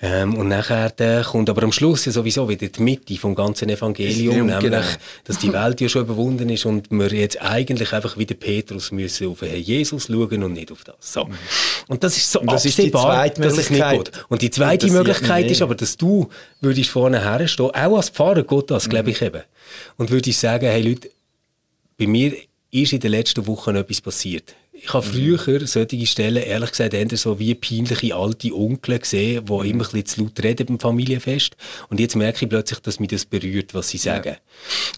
[0.00, 3.68] Ähm, und nachher der kommt aber am Schluss ja sowieso wieder die Mitte vom ganzen
[3.68, 4.82] Evangelium, nämlich, genau.
[5.24, 8.92] dass die Welt ja schon überwunden ist und wir jetzt eigentlich einfach wie der Petrus
[8.92, 10.94] müssen auf Herrn Jesus schauen und nicht auf das.
[11.00, 11.24] So.
[11.24, 11.34] Mhm.
[11.88, 14.12] Und das ist so und das absehbar, ist dass es nicht geht.
[14.28, 16.28] Und die zweite Möglichkeit ist aber, dass du
[16.60, 19.42] würde ich vorne herstehen, auch als Pfarrer Gott das, glaube ich eben.
[19.96, 21.10] Und würde ich sagen, hey Leute,
[21.98, 22.32] bei mir
[22.70, 24.54] ist in den letzten Wochen etwas passiert.
[24.78, 25.38] Ich habe mhm.
[25.38, 29.64] früher solche Stellen, ehrlich gesagt, eher so wie peinliche alte Onkel gesehen, die mhm.
[29.64, 31.56] immer ein bisschen zu laut reden beim Familienfest.
[31.88, 34.34] Und jetzt merke ich plötzlich, dass mich das berührt, was sie sagen.
[34.34, 34.36] Ja.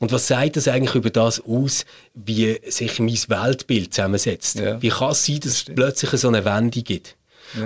[0.00, 1.84] Und was sagt das eigentlich über das aus,
[2.14, 4.58] wie sich mein Weltbild zusammensetzt?
[4.58, 4.82] Ja.
[4.82, 7.17] Wie kann es sein, dass es plötzlich so eine Wende gibt?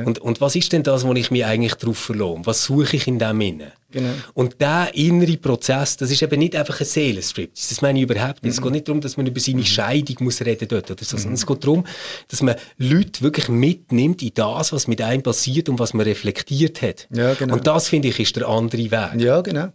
[0.05, 2.47] Und, und was ist denn das, wo ich mich eigentlich drauf verlohne?
[2.47, 3.73] Was suche ich in dem inne?
[3.91, 4.11] Genau.
[4.35, 7.53] Und der innere Prozess, das ist eben nicht einfach ein Seelenstrip.
[7.55, 8.53] Das meine ich überhaupt nicht.
[8.53, 8.59] Mhm.
[8.59, 9.67] Es geht nicht darum, dass man über seine mhm.
[9.67, 11.17] Scheidung muss reden dort oder so.
[11.17, 11.35] Mhm.
[11.35, 11.85] Es geht darum,
[12.29, 16.81] dass man Leute wirklich mitnimmt in das, was mit einem passiert und was man reflektiert
[16.81, 17.09] hat.
[17.13, 17.55] Ja, genau.
[17.55, 19.21] Und das, finde ich, ist der andere Weg.
[19.21, 19.69] Ja, genau.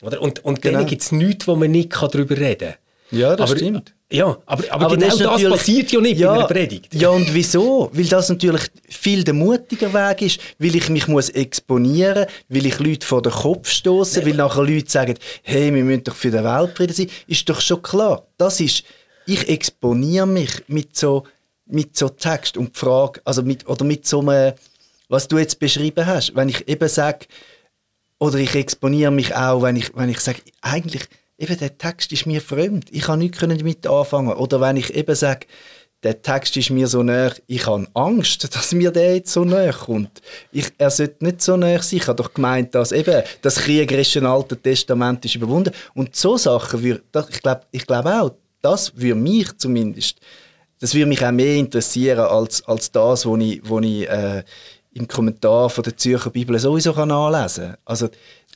[0.00, 0.22] Oder?
[0.22, 0.78] Und, und genau.
[0.78, 2.78] dann gibt es nichts, wo man nicht darüber reden kann.
[3.10, 3.94] Ja, das Aber, stimmt.
[4.10, 6.94] Ja, aber, aber, aber genau das, das passiert ja nicht ja, in einer Predigt.
[6.94, 7.90] Ja, und wieso?
[7.92, 12.78] Weil das natürlich viel der mutige Weg ist, weil ich mich muss exponieren weil ich
[12.78, 16.44] Leute vor den Kopf stoße, weil nachher Leute sagen, hey, wir müssen doch für den
[16.44, 17.10] Weltfrieden sein.
[17.26, 18.26] Ist doch schon klar.
[18.38, 18.84] Das ist,
[19.26, 21.24] ich exponiere mich mit so,
[21.66, 24.54] mit so Text und die Frage, also mit, oder mit so einem,
[25.10, 26.34] was du jetzt beschrieben hast.
[26.34, 27.26] Wenn ich eben sage,
[28.18, 32.26] oder ich exponiere mich auch, wenn ich, wenn ich sage, eigentlich eben der Text ist
[32.26, 32.88] mir fremd.
[32.90, 34.32] Ich kann nichts damit anfangen.
[34.32, 35.46] Oder wenn ich eben sage,
[36.02, 39.72] der Text ist mir so näher, ich habe Angst, dass mir der jetzt so näher
[39.72, 40.20] kommt.
[40.52, 41.98] Ich, er sollte nicht so näher sein.
[41.98, 45.72] Ich habe doch gemeint, dass eben das kriegerische Alte Testament ist überwunden.
[45.94, 50.18] Und so Sachen, würde, ich glaube ich glaub auch, das würde mich zumindest,
[50.80, 54.42] das würde mich auch mehr interessieren als, als das, was ich, wo ich äh,
[54.92, 57.76] im Kommentar von der Zürcher Bibel sowieso kann nachlesen kann.
[57.84, 58.08] Also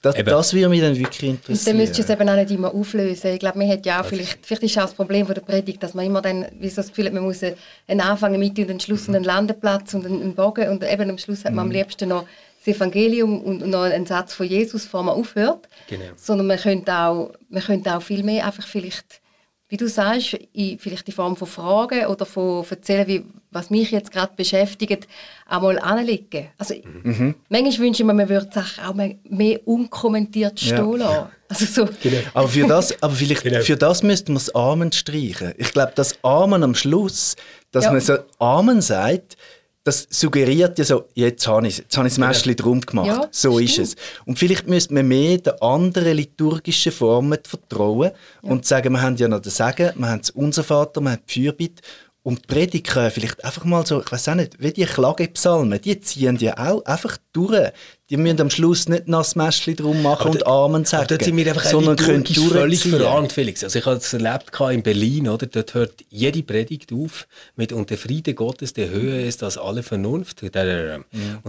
[0.03, 1.59] das, das würde mich dann wirklich interessieren.
[1.59, 3.35] Und dann müsstest du es eben auch nicht immer auflösen.
[3.35, 5.81] Ich glaube, man hat ja auch vielleicht, vielleicht ist auch das Problem von der Predigt,
[5.81, 8.63] dass man immer dann wie so das Gefühl hat, man muss einen Anfang, eine Mitte
[8.63, 9.11] und einen Schluss mhm.
[9.11, 11.71] und einen Landeplatz und einen Bogen und eben am Schluss hat man mhm.
[11.71, 12.27] am liebsten noch
[12.65, 15.69] das Evangelium und noch einen Satz von Jesus, bevor man aufhört.
[15.89, 16.05] Genau.
[16.17, 19.22] Sondern man könnte auch, man könnte auch viel mehr einfach vielleicht
[19.73, 23.91] wie du sagst, in, vielleicht in Form von Fragen oder von erzählen, wie, was mich
[23.91, 25.09] jetzt gerade beschäftigt,
[25.47, 26.49] einmal anlegen.
[26.59, 27.37] Also, mhm.
[27.49, 31.29] Manchmal wünsche ich mir, man würde Sachen auch mehr, unkommentiert stehen lassen.
[31.49, 31.89] Also so.
[32.03, 32.19] Genau.
[32.35, 33.63] Aber, für das, aber vielleicht genau.
[33.63, 35.55] für das müsste man das Amen streichen.
[35.57, 37.37] Ich glaube, das Amen am Schluss,
[37.71, 37.93] dass ja.
[37.93, 39.39] man so Amen sagt,
[39.85, 43.07] das suggeriert ja so, jetzt habe ich, jetzt habe ich das Mäschchen drum gemacht.
[43.07, 43.71] Ja, so stimmt.
[43.71, 43.97] ist es.
[44.25, 48.13] Und vielleicht müsste man mehr den anderen liturgischen Formen vertrauen
[48.43, 48.51] ja.
[48.51, 51.23] und sagen, wir haben ja noch das Sagen, wir haben das Unser Vater, wir haben
[51.29, 51.83] die Fürbitte
[52.23, 56.01] und die Prediger vielleicht einfach mal so, ich weiß auch nicht, wie die Klagepsalmen, die
[56.01, 57.73] ziehen ja auch einfach durch.
[58.13, 61.07] Die müssen am Schluss nicht noch das Mäschchen drum machen aber und Amen sagen.
[61.09, 63.65] dort sind wir einfach sondern können völlig verarmt, Felix.
[63.65, 65.47] Also ich habe es erlebt in Berlin, oder?
[65.47, 69.83] Dort hört jede Predigt auf mit «Und der Friede Gottes, der höher ist als alle
[69.83, 70.43] Vernunft».
[70.43, 70.55] Und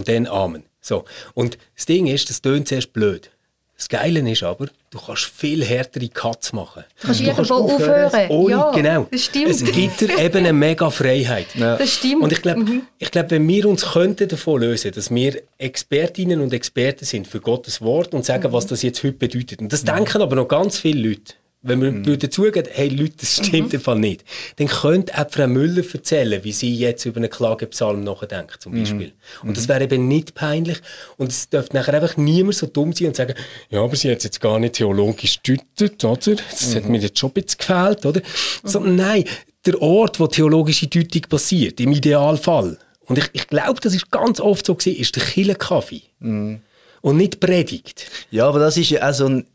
[0.08, 0.62] dann Amen.
[0.80, 1.04] So.
[1.34, 3.30] Und das Ding ist, das tönt zuerst blöd.
[3.76, 6.84] Das Geile ist aber, du kannst viel härtere Cuts machen.
[7.00, 8.30] Du kannst irgendwo aufhören.
[8.30, 9.06] Ohne, ja, genau.
[9.10, 9.48] Das stimmt.
[9.48, 11.48] Es gibt dir eben eine mega Freiheit.
[11.54, 11.76] Ja.
[11.76, 12.22] Das stimmt.
[12.22, 12.82] Und ich glaube, mhm.
[12.98, 17.80] glaub, wenn wir uns könnten davon lösen, dass wir Expertinnen und Experten sind für Gottes
[17.82, 18.52] Wort und sagen, mhm.
[18.52, 19.60] was das jetzt heute bedeutet.
[19.60, 19.96] Und das mhm.
[19.96, 21.34] denken aber noch ganz viele Leute
[21.64, 22.30] wenn wir mhm.
[22.30, 23.74] zugeben, hey Leute, das stimmt mhm.
[23.74, 24.24] im Fall nicht,
[24.56, 28.80] dann könnte auch Frau Müller erzählen, wie sie jetzt über einen Klagepsalm nachdenkt, zum mhm.
[28.80, 29.12] Beispiel.
[29.42, 29.48] Mhm.
[29.48, 30.78] Und das wäre eben nicht peinlich.
[31.16, 33.34] Und es dürfte nachher einfach niemand so dumm sein und sagen,
[33.70, 36.36] ja, aber sie hat es jetzt gar nicht theologisch gedeutet, oder?
[36.50, 36.92] Das hat mhm.
[36.92, 38.20] mir jetzt schon ein bisschen gefehlt, oder?
[38.20, 38.68] Mhm.
[38.68, 39.24] Sondern nein,
[39.64, 42.78] der Ort, wo theologische Deutung passiert, im Idealfall.
[43.06, 46.02] Und ich, ich glaube, das ist ganz oft so gewesen, ist der Kirchenkaffee.
[46.20, 46.56] Mm.
[47.02, 48.10] Und nicht Predigt.
[48.30, 49.46] Ja, aber das ist ja auch so ein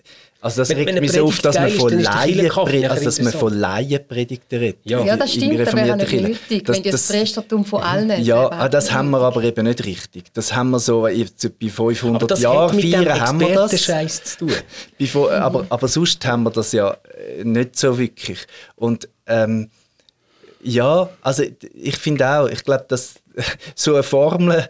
[0.41, 2.49] also das regt mich so auf, dass man von Laien,
[2.89, 4.79] also dass man von Laienpredigten redet.
[4.85, 8.23] Ja, ja das stimmt, das wäre nicht nötig, das, wenn das, das Priestertum von allen
[8.23, 10.33] Ja, ah, das haben wir aber eben nicht richtig.
[10.33, 13.81] Das haben wir so, bei 500 Jahren feiern haben wir das.
[13.81, 14.53] Scheiß zu tun.
[14.97, 16.95] Bevor, aber, aber sonst haben wir das ja
[17.37, 18.47] äh, nicht so wirklich.
[18.77, 19.69] Und ähm,
[20.61, 23.15] ja, also ich finde auch, ich glaube, dass
[23.75, 24.69] so eine Formel,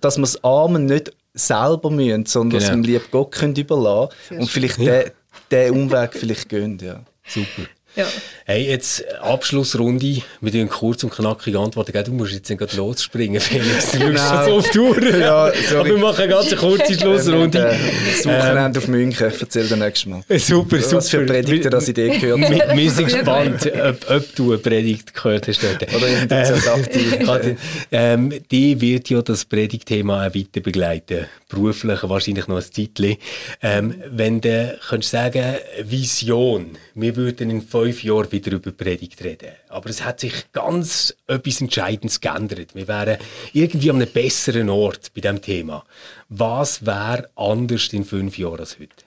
[0.00, 2.64] dass man es Armen nicht selber müssen, sondern genau.
[2.64, 5.02] es dem lieben Gott können überlassen können und vielleicht ja.
[5.02, 5.10] den,
[5.50, 6.78] den Umweg vielleicht gehen.
[6.80, 7.04] Ja.
[7.26, 7.68] Super.
[7.96, 8.06] Ja.
[8.46, 11.92] Hey, jetzt Abschlussrunde mit einer kurz und knackig Antwort.
[12.06, 13.90] Du musst jetzt nicht losspringen, Felix.
[13.92, 14.46] Du schaust genau.
[14.46, 15.16] so auf Uhr.
[15.16, 17.58] Ja, Aber wir machen eine ganz kurze Schlussrunde.
[17.58, 17.76] Äh,
[18.12, 19.32] das Wochenende ähm, auf München.
[19.34, 20.22] Ich erzähle dir nächstes Mal.
[20.38, 20.96] Super, super.
[20.96, 22.76] Was für Predigten dass ich dir gehört habe.
[22.76, 25.60] Wir sind gespannt, ob, ob, du eine Predigt gehört hast.
[25.62, 25.94] Dort.
[25.94, 27.56] Oder ähm,
[27.90, 31.26] ähm, Die wird ja das Predigtthema auch weiter begleiten.
[31.48, 33.16] Beruflich wahrscheinlich noch ein Zeitchen.
[33.62, 39.52] Ähm, wenn du könntest sagen, Vision, wir würden in fünf Jahren wieder über Predigt reden.
[39.68, 42.74] Aber es hat sich ganz etwas Entscheidendes geändert.
[42.74, 43.18] Wir wären
[43.52, 45.84] irgendwie an einem besseren Ort bei diesem Thema.
[46.28, 49.04] Was wäre anders in fünf Jahren als heute?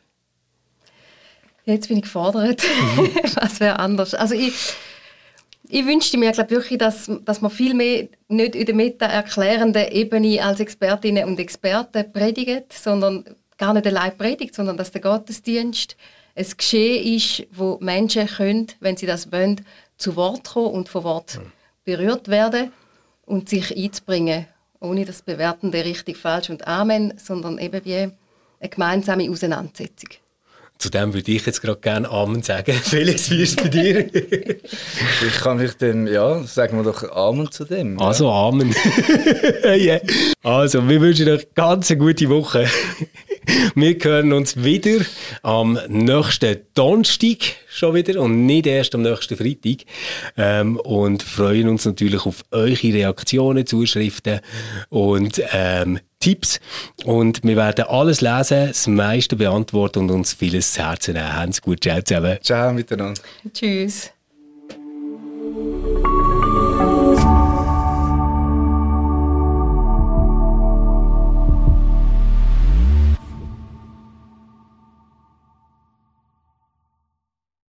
[1.66, 2.62] Jetzt bin ich gefordert.
[2.64, 3.10] Mhm.
[3.36, 4.14] Was wäre anders?
[4.14, 4.54] Also ich,
[5.70, 10.44] ich wünschte mir glaub, wirklich, dass, dass man viel mehr nicht in der meta-erklärenden Ebene
[10.44, 13.24] als Expertinnen und Experten predigt, sondern
[13.58, 15.96] gar nicht allein predigt, sondern dass der Gottesdienst
[16.36, 19.66] ein Geschehen ist, wo Menschen können, wenn sie das wollen,
[19.98, 21.40] zu Wort kommen und von Wort
[21.86, 22.72] berührt werden
[23.26, 24.48] und sich einzubringen,
[24.80, 30.10] ohne das Bewertende richtig, falsch und Amen, sondern eben wie eine gemeinsame Auseinandersetzung.
[30.78, 32.74] Zu dem würde ich jetzt gerade gerne Amen sagen.
[32.84, 34.14] Felix, wie ist es bei dir?
[34.14, 37.98] ich kann mich dem, ja, sagen wir doch Amen zu dem.
[37.98, 38.08] Ja.
[38.08, 38.76] Also Amen.
[39.66, 40.02] yeah.
[40.44, 42.68] Also, wir wünschen euch ganz eine gute Woche.
[43.76, 45.06] Wir hören uns wieder
[45.42, 47.38] am nächsten Donnerstag
[47.70, 49.86] schon wieder und nicht erst am nächsten Freitag.
[50.38, 54.40] Ähm, und freuen uns natürlich auf eure Reaktionen, Zuschriften
[54.90, 56.60] und ähm, Tipps.
[57.04, 61.34] Und wir werden alles lesen, das meiste beantworten und uns vieles zu Herzen nehmen.
[61.34, 62.38] Haben's gut, ciao zusammen.
[62.42, 63.22] Ciao miteinander.
[63.54, 64.12] Tschüss.